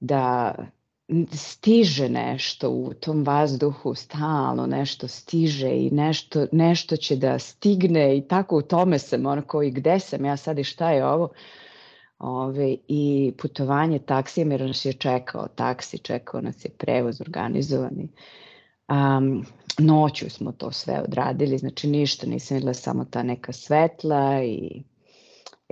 da 0.00 0.54
stiže 1.32 2.08
nešto 2.08 2.70
u 2.70 2.94
tom 2.94 3.24
vazduhu, 3.24 3.94
stalno 3.94 4.66
nešto 4.66 5.08
stiže 5.08 5.70
i 5.70 5.90
nešto, 5.90 6.46
nešto 6.52 6.96
će 6.96 7.16
da 7.16 7.38
stigne 7.38 8.16
i 8.16 8.28
tako 8.28 8.56
u 8.56 8.62
tome 8.62 8.98
sam, 8.98 9.26
onako 9.26 9.62
i 9.62 9.70
gde 9.70 9.98
sam 9.98 10.24
ja 10.24 10.36
sad 10.36 10.58
i 10.58 10.64
šta 10.64 10.90
je 10.90 11.06
ovo. 11.06 11.28
Ove, 12.18 12.76
I 12.88 13.32
putovanje 13.38 13.98
taksijem 13.98 14.50
jer 14.50 14.60
nas 14.60 14.84
je 14.84 14.92
čekao 14.92 15.48
taksi, 15.48 15.98
čekao 15.98 16.40
nas 16.40 16.64
je 16.64 16.70
prevoz 16.70 17.20
organizovani. 17.20 18.08
Um, 18.88 19.44
noću 19.78 20.30
smo 20.30 20.52
to 20.52 20.72
sve 20.72 21.00
odradili, 21.00 21.58
znači 21.58 21.88
ništa, 21.88 22.26
nisam 22.26 22.54
videla 22.54 22.74
samo 22.74 23.04
ta 23.04 23.22
neka 23.22 23.52
svetla 23.52 24.42
i 24.44 24.82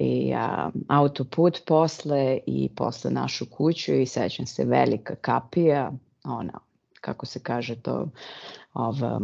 i 0.01 0.35
a, 0.35 0.71
autoput 0.89 1.63
posle 1.67 2.39
i 2.47 2.69
posle 2.77 3.11
našu 3.11 3.47
kuću 3.51 3.95
i 3.95 4.07
sećam 4.07 4.47
se 4.47 4.65
velika 4.65 5.15
kapija, 5.15 5.93
ona, 6.25 6.61
kako 7.01 7.27
se 7.27 7.41
kaže 7.43 7.77
to, 7.77 8.09
ova, 8.75 9.21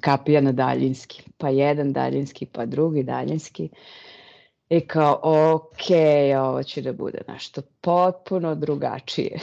kapija 0.00 0.40
na 0.40 0.52
daljinski, 0.52 1.22
pa 1.38 1.48
jedan 1.48 1.92
daljinski, 1.92 2.46
pa 2.46 2.66
drugi 2.66 3.02
daljinski. 3.02 3.68
I 4.68 4.80
kao, 4.80 5.20
ok, 5.22 5.90
ovo 6.40 6.62
će 6.62 6.82
da 6.82 6.92
bude 6.92 7.20
nešto 7.28 7.62
potpuno 7.80 8.54
drugačije. 8.54 9.38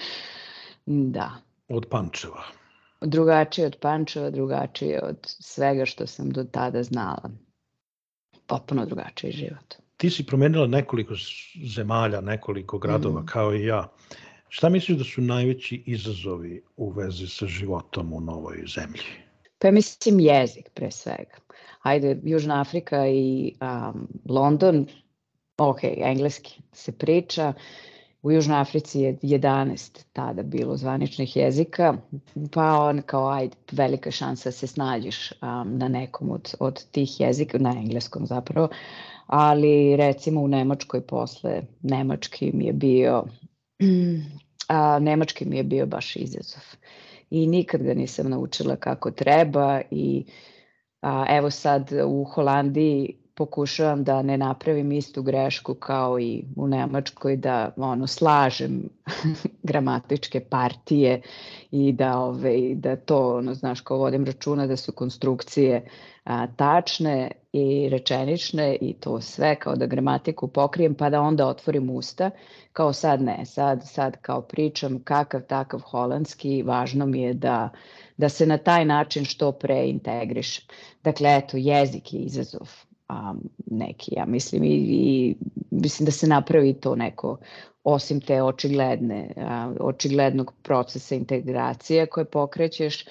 da. 1.16 1.30
Od 1.68 1.86
Pančeva. 1.90 2.57
Drugačije 3.00 3.66
od 3.66 3.76
Pančeva, 3.80 4.30
drugačije 4.30 5.00
od 5.02 5.16
svega 5.22 5.84
što 5.86 6.06
sam 6.06 6.30
do 6.30 6.44
tada 6.44 6.82
znala 6.82 7.30
potpuno 8.46 8.86
drugačiji 8.86 9.32
život. 9.32 9.74
Ti 9.96 10.10
si 10.10 10.26
promenila 10.26 10.66
nekoliko 10.66 11.14
zemalja, 11.64 12.20
nekoliko 12.20 12.78
gradova 12.78 13.20
mm. 13.20 13.26
kao 13.26 13.54
i 13.54 13.64
ja. 13.66 13.88
Šta 14.48 14.68
misliš 14.68 14.98
da 14.98 15.04
su 15.04 15.20
najveći 15.20 15.82
izazovi 15.86 16.62
u 16.76 16.90
vezi 16.90 17.26
sa 17.26 17.46
životom 17.46 18.12
u 18.12 18.20
novoj 18.20 18.64
zemlji? 18.74 19.02
Pa 19.58 19.70
mislim 19.70 20.20
jezik 20.20 20.70
pre 20.74 20.90
svega. 20.90 21.36
Ajde, 21.82 22.20
Južna 22.24 22.60
Afrika 22.60 23.06
i 23.08 23.54
um, 23.60 24.08
London, 24.28 24.86
ok, 25.58 25.78
engleski 25.82 26.62
se 26.72 26.98
priča, 26.98 27.52
U 28.22 28.30
Južnoj 28.32 28.60
Africi 28.60 29.00
je 29.00 29.16
11 29.22 30.04
tada 30.12 30.42
bilo 30.42 30.76
zvaničnih 30.76 31.36
jezika, 31.36 31.94
pa 32.52 32.78
on 32.80 33.02
kao 33.06 33.28
ajde, 33.28 33.56
velika 33.72 34.10
šansa 34.10 34.48
da 34.48 34.52
se 34.52 34.66
snađeš 34.66 35.32
um, 35.32 35.78
na 35.78 35.88
nekom 35.88 36.30
od, 36.30 36.54
od 36.60 36.84
tih 36.90 37.20
jezika, 37.20 37.58
na 37.58 37.70
engleskom 37.70 38.26
zapravo, 38.26 38.68
ali 39.26 39.96
recimo 39.96 40.40
u 40.40 40.48
Nemačkoj 40.48 41.00
posle 41.00 41.62
Nemački 41.82 42.50
mi 42.54 42.66
je 42.66 42.72
bio 42.72 43.24
a, 44.68 44.98
Nemački 44.98 45.44
mi 45.44 45.56
je 45.56 45.64
bio 45.64 45.86
baš 45.86 46.16
izazov. 46.16 46.62
I 47.30 47.46
nikad 47.46 47.82
ga 47.82 47.94
nisam 47.94 48.30
naučila 48.30 48.76
kako 48.76 49.10
treba 49.10 49.80
i 49.90 50.24
a, 51.02 51.24
evo 51.28 51.50
sad 51.50 51.90
u 52.06 52.24
Holandiji 52.24 53.16
pokušavam 53.38 54.04
da 54.04 54.22
ne 54.22 54.36
napravim 54.38 54.92
istu 54.92 55.22
grešku 55.22 55.74
kao 55.74 56.20
i 56.20 56.44
u 56.56 56.68
Nemačkoj 56.68 57.36
da 57.36 57.72
ono 57.76 58.06
slažem 58.06 58.88
gramatičke 59.70 60.40
partije 60.40 61.20
i 61.70 61.92
da 61.92 62.18
ove 62.18 62.74
da 62.74 62.96
to 62.96 63.36
ono 63.36 63.54
znaš 63.54 63.80
kao 63.80 63.98
vodim 63.98 64.24
računa 64.24 64.66
da 64.66 64.76
su 64.76 64.92
konstrukcije 64.92 65.84
a, 66.24 66.46
tačne 66.46 67.30
i 67.52 67.88
rečenične 67.88 68.76
i 68.80 68.92
to 68.92 69.20
sve 69.20 69.54
kao 69.56 69.76
da 69.76 69.86
gramatiku 69.86 70.48
pokrijem 70.48 70.94
pa 70.94 71.10
da 71.10 71.20
onda 71.20 71.46
otvorim 71.46 71.90
usta 71.90 72.30
kao 72.72 72.92
sad 72.92 73.22
ne 73.22 73.46
sad 73.46 73.88
sad 73.88 74.16
kao 74.22 74.42
pričam 74.42 75.02
kakav 75.04 75.42
takav 75.42 75.80
holandski 75.80 76.62
važno 76.62 77.06
mi 77.06 77.22
je 77.22 77.34
da 77.34 77.70
da 78.16 78.28
se 78.28 78.46
na 78.46 78.58
taj 78.58 78.84
način 78.84 79.24
što 79.24 79.52
pre 79.52 79.88
integrišem. 79.88 80.64
Dakle, 81.04 81.36
eto, 81.36 81.56
jezik 81.56 82.12
je 82.14 82.20
izazov 82.20 82.87
a, 83.08 83.34
neki, 83.66 84.12
ja 84.16 84.26
mislim, 84.26 84.64
i, 84.64 84.76
i 84.88 85.34
mislim 85.70 86.06
da 86.06 86.12
se 86.12 86.26
napravi 86.26 86.74
to 86.74 86.94
neko, 86.94 87.38
osim 87.84 88.20
te 88.20 88.42
očigledne, 88.42 89.34
a, 89.36 89.72
očiglednog 89.80 90.52
procesa 90.62 91.14
integracije 91.14 92.06
koje 92.06 92.24
pokrećeš, 92.24 93.04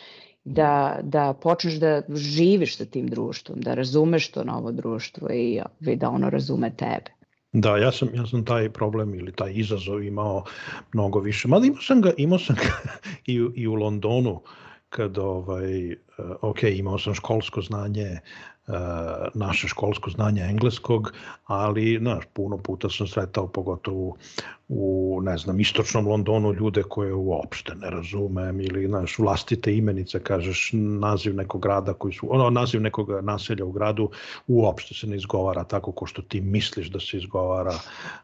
da, 0.43 0.99
da 1.03 1.33
počneš 1.41 1.73
da 1.73 2.01
živiš 2.15 2.77
sa 2.77 2.85
tim 2.85 3.07
društvom, 3.07 3.61
da 3.61 3.73
razumeš 3.73 4.31
to 4.31 4.43
novo 4.43 4.71
društvo 4.71 5.29
i, 5.33 5.61
i 5.81 5.95
da 5.95 6.09
ono 6.09 6.29
razume 6.29 6.71
tebe. 6.75 7.11
Da, 7.53 7.77
ja 7.77 7.91
sam, 7.91 8.09
ja 8.13 8.25
sam 8.25 8.45
taj 8.45 8.69
problem 8.69 9.13
ili 9.13 9.31
taj 9.31 9.51
izazov 9.55 10.03
imao 10.03 10.43
mnogo 10.93 11.19
više. 11.19 11.47
Mada 11.47 11.65
imao 11.65 11.81
sam 11.81 12.01
ga, 12.01 12.11
imao 12.17 12.39
sam 12.39 12.55
ga 12.55 12.91
i, 13.33 13.33
i 13.55 13.67
u 13.67 13.73
Londonu, 13.73 14.41
kad 14.89 15.17
ovaj, 15.17 15.95
ok, 16.41 16.63
imao 16.63 16.99
sam 16.99 17.13
školsko 17.13 17.61
znanje 17.61 18.07
E, 18.07 18.19
naše 19.33 19.67
školsko 19.67 20.09
znanje 20.09 20.41
engleskog, 20.41 21.13
ali 21.45 21.97
znaš, 22.01 22.25
puno 22.33 22.57
puta 22.57 22.89
sam 22.89 23.07
sretao 23.07 23.47
pogotovo 23.47 24.15
u, 24.69 25.19
ne 25.23 25.37
znam, 25.37 25.59
istočnom 25.59 26.07
Londonu 26.07 26.53
ljude 26.53 26.83
koje 26.83 27.13
uopšte 27.13 27.75
ne 27.75 27.89
razumem 27.89 28.61
ili, 28.61 28.87
znaš, 28.87 29.19
vlastite 29.19 29.75
imenice, 29.75 30.19
kažeš 30.19 30.69
naziv 30.73 31.35
nekog 31.35 31.61
grada 31.61 31.93
koji 31.93 32.13
su, 32.13 32.27
ono, 32.29 32.49
naziv 32.49 32.81
nekog 32.81 33.09
naselja 33.21 33.65
u 33.65 33.71
gradu 33.71 34.09
uopšte 34.47 34.93
se 34.93 35.07
ne 35.07 35.15
izgovara 35.15 35.63
tako 35.63 35.91
ko 35.91 36.05
što 36.05 36.21
ti 36.21 36.41
misliš 36.41 36.87
da 36.87 36.99
se 36.99 37.17
izgovara 37.17 37.73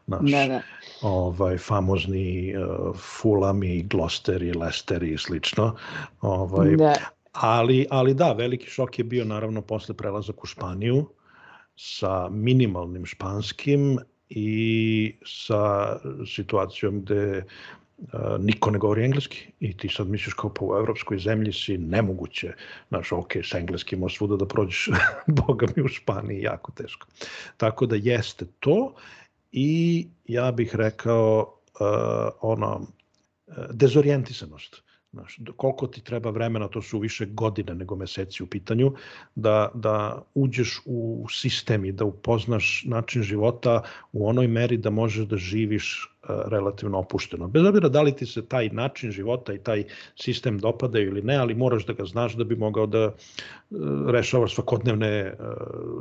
naš, 0.06 0.30
da, 0.30 0.46
da. 0.46 0.60
ovaj, 1.02 1.58
famozni 1.58 2.54
uh, 2.56 2.96
Fulham 2.96 3.62
i 3.62 3.82
Gloucester 3.82 4.42
i 4.42 4.52
Leicester 4.52 5.02
i 5.02 5.18
slično. 5.18 5.76
Ovaj, 6.20 6.76
da. 6.76 6.94
Ali, 7.34 7.86
ali 7.90 8.14
da, 8.14 8.32
veliki 8.32 8.70
šok 8.70 8.98
je 8.98 9.04
bio 9.04 9.24
naravno 9.24 9.62
posle 9.62 9.94
prelazak 9.94 10.44
u 10.44 10.46
Španiju 10.46 11.06
sa 11.76 12.28
minimalnim 12.28 13.06
španskim 13.06 13.98
i 14.28 15.16
sa 15.26 15.96
situacijom 16.26 17.00
gde 17.00 17.44
Uh, 17.98 18.10
niko 18.40 18.70
ne 18.70 18.78
govori 18.78 19.04
engleski 19.04 19.46
i 19.60 19.76
ti 19.76 19.88
sad 19.88 20.08
misliš 20.08 20.34
kao 20.34 20.54
pa 20.54 20.64
u 20.64 20.76
evropskoj 20.76 21.18
zemlji 21.18 21.52
si 21.52 21.78
nemoguće, 21.78 22.52
znaš, 22.88 23.12
ok, 23.12 23.32
sa 23.44 23.58
engleskim 23.58 23.98
možeš 23.98 24.18
svuda 24.18 24.36
da 24.36 24.46
prođeš, 24.46 24.88
boga 25.46 25.66
mi 25.76 25.82
u 25.82 25.88
Španiji, 25.88 26.42
jako 26.42 26.72
teško. 26.72 27.06
Tako 27.56 27.86
da 27.86 27.96
jeste 27.96 28.46
to 28.60 28.94
i 29.52 30.06
ja 30.26 30.52
bih 30.52 30.76
rekao 30.76 31.54
uh, 31.80 31.86
ono, 32.40 32.76
uh, 32.76 33.54
dezorijentisanost. 33.70 34.82
Znaš, 35.14 35.38
koliko 35.56 35.86
ti 35.86 36.00
treba 36.04 36.30
vremena, 36.30 36.68
to 36.68 36.82
su 36.82 36.98
više 36.98 37.26
godine 37.26 37.74
nego 37.74 37.96
meseci 37.96 38.42
u 38.42 38.46
pitanju, 38.46 38.92
da, 39.34 39.70
da 39.74 40.22
uđeš 40.34 40.80
u 40.84 41.26
sistem 41.30 41.84
i 41.84 41.92
da 41.92 42.04
upoznaš 42.04 42.84
način 42.86 43.22
života 43.22 43.82
u 44.12 44.28
onoj 44.28 44.48
meri 44.48 44.76
da 44.76 44.90
možeš 44.90 45.26
da 45.26 45.36
živiš 45.36 46.10
uh, 46.22 46.34
relativno 46.50 46.98
opušteno. 46.98 47.48
Bez 47.48 47.64
obzira 47.64 47.88
da 47.88 48.02
li 48.02 48.16
ti 48.16 48.26
se 48.26 48.46
taj 48.46 48.68
način 48.68 49.10
života 49.10 49.54
i 49.54 49.62
taj 49.62 49.84
sistem 50.20 50.58
dopadaju 50.58 51.08
ili 51.08 51.22
ne, 51.22 51.36
ali 51.36 51.54
moraš 51.54 51.86
da 51.86 51.92
ga 51.92 52.04
znaš 52.04 52.34
da 52.34 52.44
bi 52.44 52.56
mogao 52.56 52.86
da 52.86 53.06
uh, 53.06 53.78
rešavaš 54.10 54.54
svakodnevne 54.54 55.32
uh, 55.32 55.46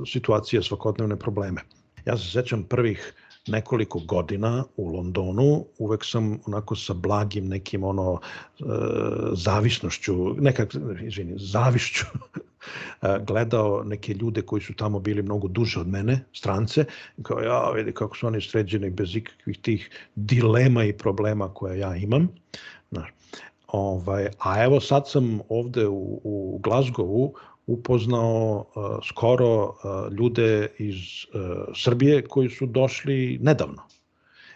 situacije, 0.07 0.63
svakodnevne 0.63 1.19
probleme. 1.19 1.61
Ja 2.05 2.17
se 2.17 2.31
sećam 2.31 2.63
prvih 2.63 3.13
nekoliko 3.47 3.99
godina 3.99 4.63
u 4.77 4.87
Londonu, 4.87 5.65
uvek 5.77 6.05
sam 6.05 6.39
onako 6.45 6.75
sa 6.75 6.93
blagim 6.93 7.47
nekim 7.47 7.83
ono 7.83 8.19
e, 8.19 8.63
zavisnošću, 9.33 10.33
nekak, 10.33 10.75
izvini, 11.01 11.33
zavišću 11.35 12.05
e, 13.01 13.19
gledao 13.27 13.83
neke 13.83 14.13
ljude 14.13 14.41
koji 14.41 14.61
su 14.61 14.73
tamo 14.73 14.99
bili 14.99 15.21
mnogo 15.21 15.47
duže 15.47 15.79
od 15.79 15.87
mene, 15.87 16.25
strance, 16.33 16.85
kao 17.23 17.39
ja 17.39 17.71
vidi 17.71 17.91
kako 17.91 18.17
su 18.17 18.27
oni 18.27 18.41
sređeni 18.41 18.89
bez 18.89 19.15
ikakvih 19.15 19.59
tih 19.59 19.89
dilema 20.15 20.83
i 20.83 20.97
problema 20.97 21.53
koje 21.53 21.79
ja 21.79 21.95
imam. 21.95 22.27
Znaš. 22.91 23.09
Ovaj, 23.67 24.27
a 24.39 24.63
evo 24.63 24.79
sad 24.79 25.09
sam 25.09 25.39
ovde 25.49 25.87
u, 25.87 26.21
u 26.23 26.59
Glasgowu 26.63 27.31
upoznao 27.67 28.65
skoro 29.09 29.73
ljude 30.17 30.67
iz 30.79 30.95
Srbije 31.75 32.21
koji 32.27 32.49
su 32.49 32.65
došli 32.65 33.39
nedavno 33.41 33.83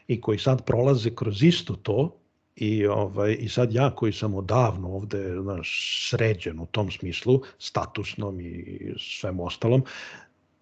i 0.08 0.22
koji 0.22 0.40
sad 0.40 0.66
prolaze 0.66 1.16
kroz 1.16 1.44
isto 1.44 1.76
to 1.76 2.18
I, 2.58 2.88
ovaj, 2.88 3.38
I 3.40 3.50
sad 3.50 3.74
ja 3.74 3.92
koji 3.96 4.14
sam 4.14 4.34
odavno 4.34 4.90
ovde 4.90 5.36
znaš, 5.42 5.70
sređen 6.10 6.60
u 6.60 6.66
tom 6.66 6.92
smislu, 6.92 7.42
statusnom 7.60 8.40
i 8.42 8.94
svem 9.00 9.40
ostalom, 9.40 9.84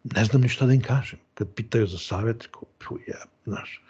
ne 0.04 0.26
znam 0.26 0.42
ni 0.42 0.50
šta 0.50 0.66
da 0.66 0.74
im 0.74 0.82
kažem. 0.82 1.20
Kad 1.34 1.54
pitaju 1.56 1.88
za 1.88 1.98
savjet, 1.98 2.48
ko, 2.48 2.66
je, 3.08 3.16
znaš, 3.46 3.82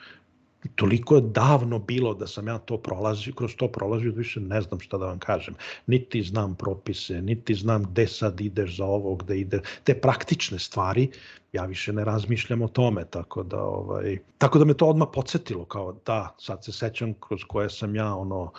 toliko 0.76 1.16
je 1.16 1.22
davno 1.22 1.80
bilo 1.80 2.14
da 2.14 2.28
sam 2.28 2.48
ja 2.48 2.58
to 2.58 2.78
prolazio, 2.78 3.34
kroz 3.34 3.56
to 3.56 3.68
prolazio, 3.68 4.12
da 4.12 4.18
više 4.18 4.40
ne 4.40 4.62
znam 4.62 4.80
šta 4.80 4.98
da 4.98 5.06
vam 5.06 5.20
kažem. 5.20 5.56
Niti 5.88 6.24
znam 6.24 6.56
propise, 6.56 7.22
niti 7.22 7.56
znam 7.56 7.84
gde 7.84 8.08
sad 8.08 8.42
ideš 8.42 8.78
za 8.78 8.86
ovo, 8.86 9.16
gde 9.16 9.40
ide. 9.40 9.60
Te 9.84 9.94
praktične 9.94 10.60
stvari, 10.60 11.10
ja 11.54 11.66
više 11.66 11.94
ne 11.94 12.06
razmišljam 12.06 12.62
o 12.62 12.68
tome, 12.68 13.06
tako 13.10 13.44
da, 13.44 13.64
ovaj, 13.64 14.18
tako 14.38 14.60
da 14.60 14.66
me 14.66 14.74
to 14.74 14.88
odmah 14.88 15.08
podsjetilo, 15.14 15.66
kao 15.66 15.96
da, 16.06 16.36
sad 16.40 16.66
se 16.66 16.72
sećam 16.72 17.14
kroz 17.14 17.44
koje 17.48 17.70
sam 17.70 17.96
ja, 17.96 18.16
ono, 18.16 18.52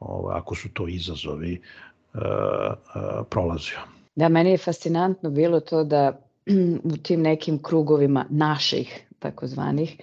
ovaj, 0.00 0.38
ako 0.38 0.54
su 0.54 0.68
to 0.72 0.88
izazovi, 0.88 1.60
uh, 2.14 2.20
uh, 2.20 3.26
prolazio. 3.30 3.78
Da, 4.16 4.28
meni 4.28 4.50
je 4.50 4.58
fascinantno 4.58 5.30
bilo 5.30 5.60
to 5.60 5.84
da 5.84 6.20
u 6.94 6.96
tim 6.96 7.22
nekim 7.22 7.62
krugovima 7.62 8.26
naših, 8.30 9.06
takozvanih, 9.18 9.96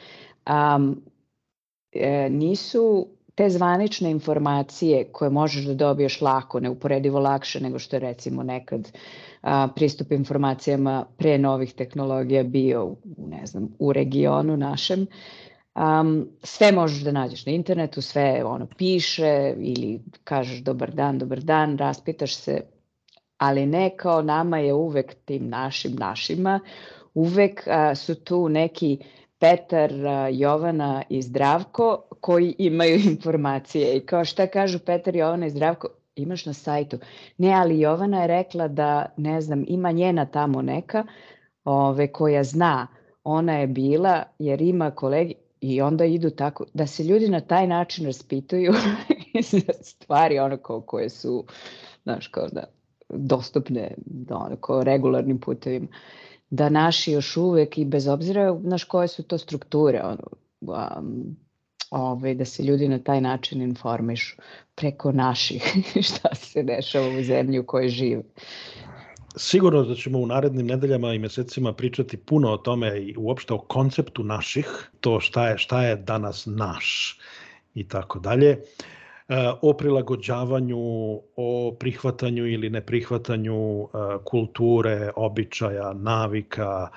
um, 0.49 1.01
e, 1.93 2.29
nisu 2.29 3.07
te 3.35 3.49
zvanične 3.49 4.11
informacije 4.11 5.03
koje 5.11 5.29
možeš 5.29 5.65
da 5.65 5.73
dobiješ 5.73 6.21
lako, 6.21 6.59
neuporedivo 6.59 7.19
lakše 7.19 7.59
nego 7.59 7.79
što 7.79 7.95
je 7.95 7.99
recimo 7.99 8.43
nekad 8.43 8.91
a, 9.41 9.67
pristup 9.75 10.11
informacijama 10.11 11.05
pre 11.17 11.37
novih 11.37 11.73
tehnologija 11.73 12.43
bio 12.43 12.85
u, 12.85 12.97
ne 13.17 13.45
znam, 13.45 13.69
u 13.79 13.93
regionu 13.93 14.57
našem, 14.57 15.07
um, 15.75 16.27
sve 16.43 16.71
možeš 16.71 17.03
da 17.03 17.11
nađeš 17.11 17.45
na 17.45 17.51
internetu, 17.51 18.01
sve 18.01 18.43
ono 18.45 18.67
piše 18.77 19.53
ili 19.57 19.99
kažeš 20.23 20.59
dobar 20.59 20.91
dan, 20.91 21.19
dobar 21.19 21.39
dan, 21.39 21.77
raspitaš 21.77 22.35
se, 22.35 22.61
ali 23.37 23.65
ne 23.65 23.97
kao 23.97 24.21
nama 24.21 24.59
je 24.59 24.73
uvek 24.73 25.15
tim 25.25 25.49
našim 25.49 25.95
našima, 25.95 26.59
uvek 27.13 27.67
a, 27.67 27.95
su 27.95 28.15
tu 28.15 28.49
neki 28.49 28.99
Petar, 29.41 29.91
Jovana 30.31 31.03
i 31.09 31.21
Zdravko 31.21 32.03
koji 32.19 32.55
imaju 32.57 32.95
informacije. 33.11 33.97
I 33.97 33.99
kao 33.99 34.25
šta 34.25 34.47
kažu 34.47 34.79
Petar, 34.79 35.15
Jovana 35.15 35.45
i 35.45 35.49
Zdravko, 35.49 35.87
imaš 36.15 36.45
na 36.45 36.53
sajtu. 36.53 36.97
Ne, 37.37 37.53
ali 37.53 37.79
Jovana 37.79 38.21
je 38.21 38.27
rekla 38.27 38.67
da, 38.67 39.05
ne 39.17 39.41
znam, 39.41 39.63
ima 39.67 39.91
njena 39.91 40.25
tamo 40.25 40.61
neka 40.61 41.03
ove, 41.65 42.07
koja 42.07 42.43
zna, 42.43 42.87
ona 43.23 43.57
je 43.57 43.67
bila 43.67 44.23
jer 44.39 44.61
ima 44.61 44.91
kolegi 44.91 45.33
i 45.61 45.81
onda 45.81 46.05
idu 46.05 46.29
tako, 46.29 46.65
da 46.73 46.87
se 46.87 47.03
ljudi 47.03 47.29
na 47.29 47.39
taj 47.39 47.67
način 47.67 48.05
raspituju 48.05 48.73
stvari 49.91 50.39
ono 50.39 50.57
kao 50.57 50.81
koje 50.81 51.09
su, 51.09 51.45
znaš, 52.03 52.27
kao 52.27 52.47
da 52.47 52.63
dostupne 53.09 53.93
da, 54.05 54.35
ono, 54.35 54.55
kao 54.55 54.83
regularnim 54.83 55.39
putevima 55.39 55.87
da 56.51 56.69
naši 56.69 57.11
još 57.11 57.37
uvek 57.37 57.77
i 57.77 57.85
bez 57.85 58.07
obzira 58.07 58.59
znaš 58.63 58.83
koje 58.83 59.07
su 59.07 59.23
to 59.23 59.37
strukture 59.37 60.01
ono, 60.03 60.27
um, 60.61 61.35
ovaj, 61.89 62.35
da 62.35 62.45
se 62.45 62.63
ljudi 62.63 62.87
na 62.87 62.99
taj 62.99 63.21
način 63.21 63.61
informišu 63.61 64.35
preko 64.75 65.11
naših 65.11 65.63
šta 66.07 66.35
se 66.35 66.63
dešava 66.63 67.07
u 67.19 67.23
zemlji 67.23 67.59
u 67.59 67.65
kojoj 67.65 67.89
žive. 67.89 68.23
Sigurno 69.35 69.83
da 69.83 69.95
ćemo 69.95 70.19
u 70.19 70.27
narednim 70.27 70.67
nedeljama 70.67 71.13
i 71.13 71.19
mesecima 71.19 71.73
pričati 71.73 72.17
puno 72.17 72.51
o 72.51 72.57
tome 72.57 73.01
i 73.01 73.15
uopšte 73.17 73.53
o 73.53 73.57
konceptu 73.57 74.23
naših, 74.23 74.91
to 74.99 75.19
šta 75.19 75.47
je, 75.47 75.57
šta 75.57 75.83
je 75.83 75.95
danas 75.95 76.45
naš 76.45 77.19
i 77.75 77.87
tako 77.87 78.19
dalje 78.19 78.63
o 79.61 79.73
prilagođavanju, 79.73 80.79
o 81.35 81.75
prihvatanju 81.79 82.47
ili 82.47 82.69
neprihvatanju 82.69 83.87
kulture, 84.23 85.11
običaja, 85.15 85.93
navika, 85.93 86.87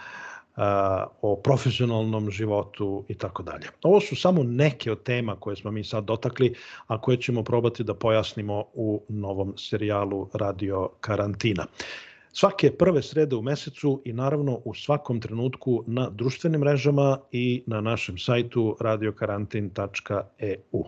o 1.22 1.36
profesionalnom 1.36 2.30
životu 2.30 3.04
i 3.08 3.14
tako 3.14 3.42
dalje. 3.42 3.66
Ovo 3.82 4.00
su 4.00 4.16
samo 4.16 4.42
neke 4.42 4.92
od 4.92 5.02
tema 5.02 5.36
koje 5.36 5.56
smo 5.56 5.70
mi 5.70 5.84
sad 5.84 6.04
dotakli, 6.04 6.54
a 6.86 7.00
koje 7.00 7.16
ćemo 7.16 7.42
probati 7.42 7.84
da 7.84 7.94
pojasnimo 7.94 8.64
u 8.74 9.02
novom 9.08 9.54
serijalu 9.56 10.28
Radio 10.32 10.88
Karantina. 11.00 11.66
Svake 12.32 12.72
prve 12.72 13.02
srede 13.02 13.36
u 13.36 13.42
mesecu 13.42 14.02
i 14.04 14.12
naravno 14.12 14.60
u 14.64 14.74
svakom 14.74 15.20
trenutku 15.20 15.84
na 15.86 16.10
društvenim 16.10 16.60
mrežama 16.60 17.18
i 17.32 17.62
na 17.66 17.80
našem 17.80 18.18
sajtu 18.18 18.76
radiokarantin.eu. 18.80 20.84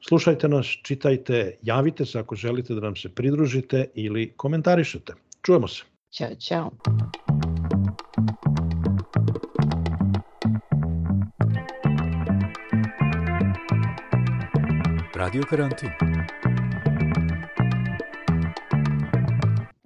Slušajte 0.00 0.48
nas, 0.48 0.66
čitajte, 0.82 1.56
javite 1.62 2.06
se 2.06 2.18
ako 2.18 2.34
želite 2.34 2.74
da 2.74 2.80
nam 2.80 2.96
se 2.96 3.08
pridružite 3.08 3.84
ili 3.94 4.32
komentarišete. 4.36 5.14
Čujemo 5.42 5.68
se. 5.68 5.82
Ćao, 6.10 6.34
čao. 6.34 6.70
Radio 15.14 15.42
Karantin 15.50 15.90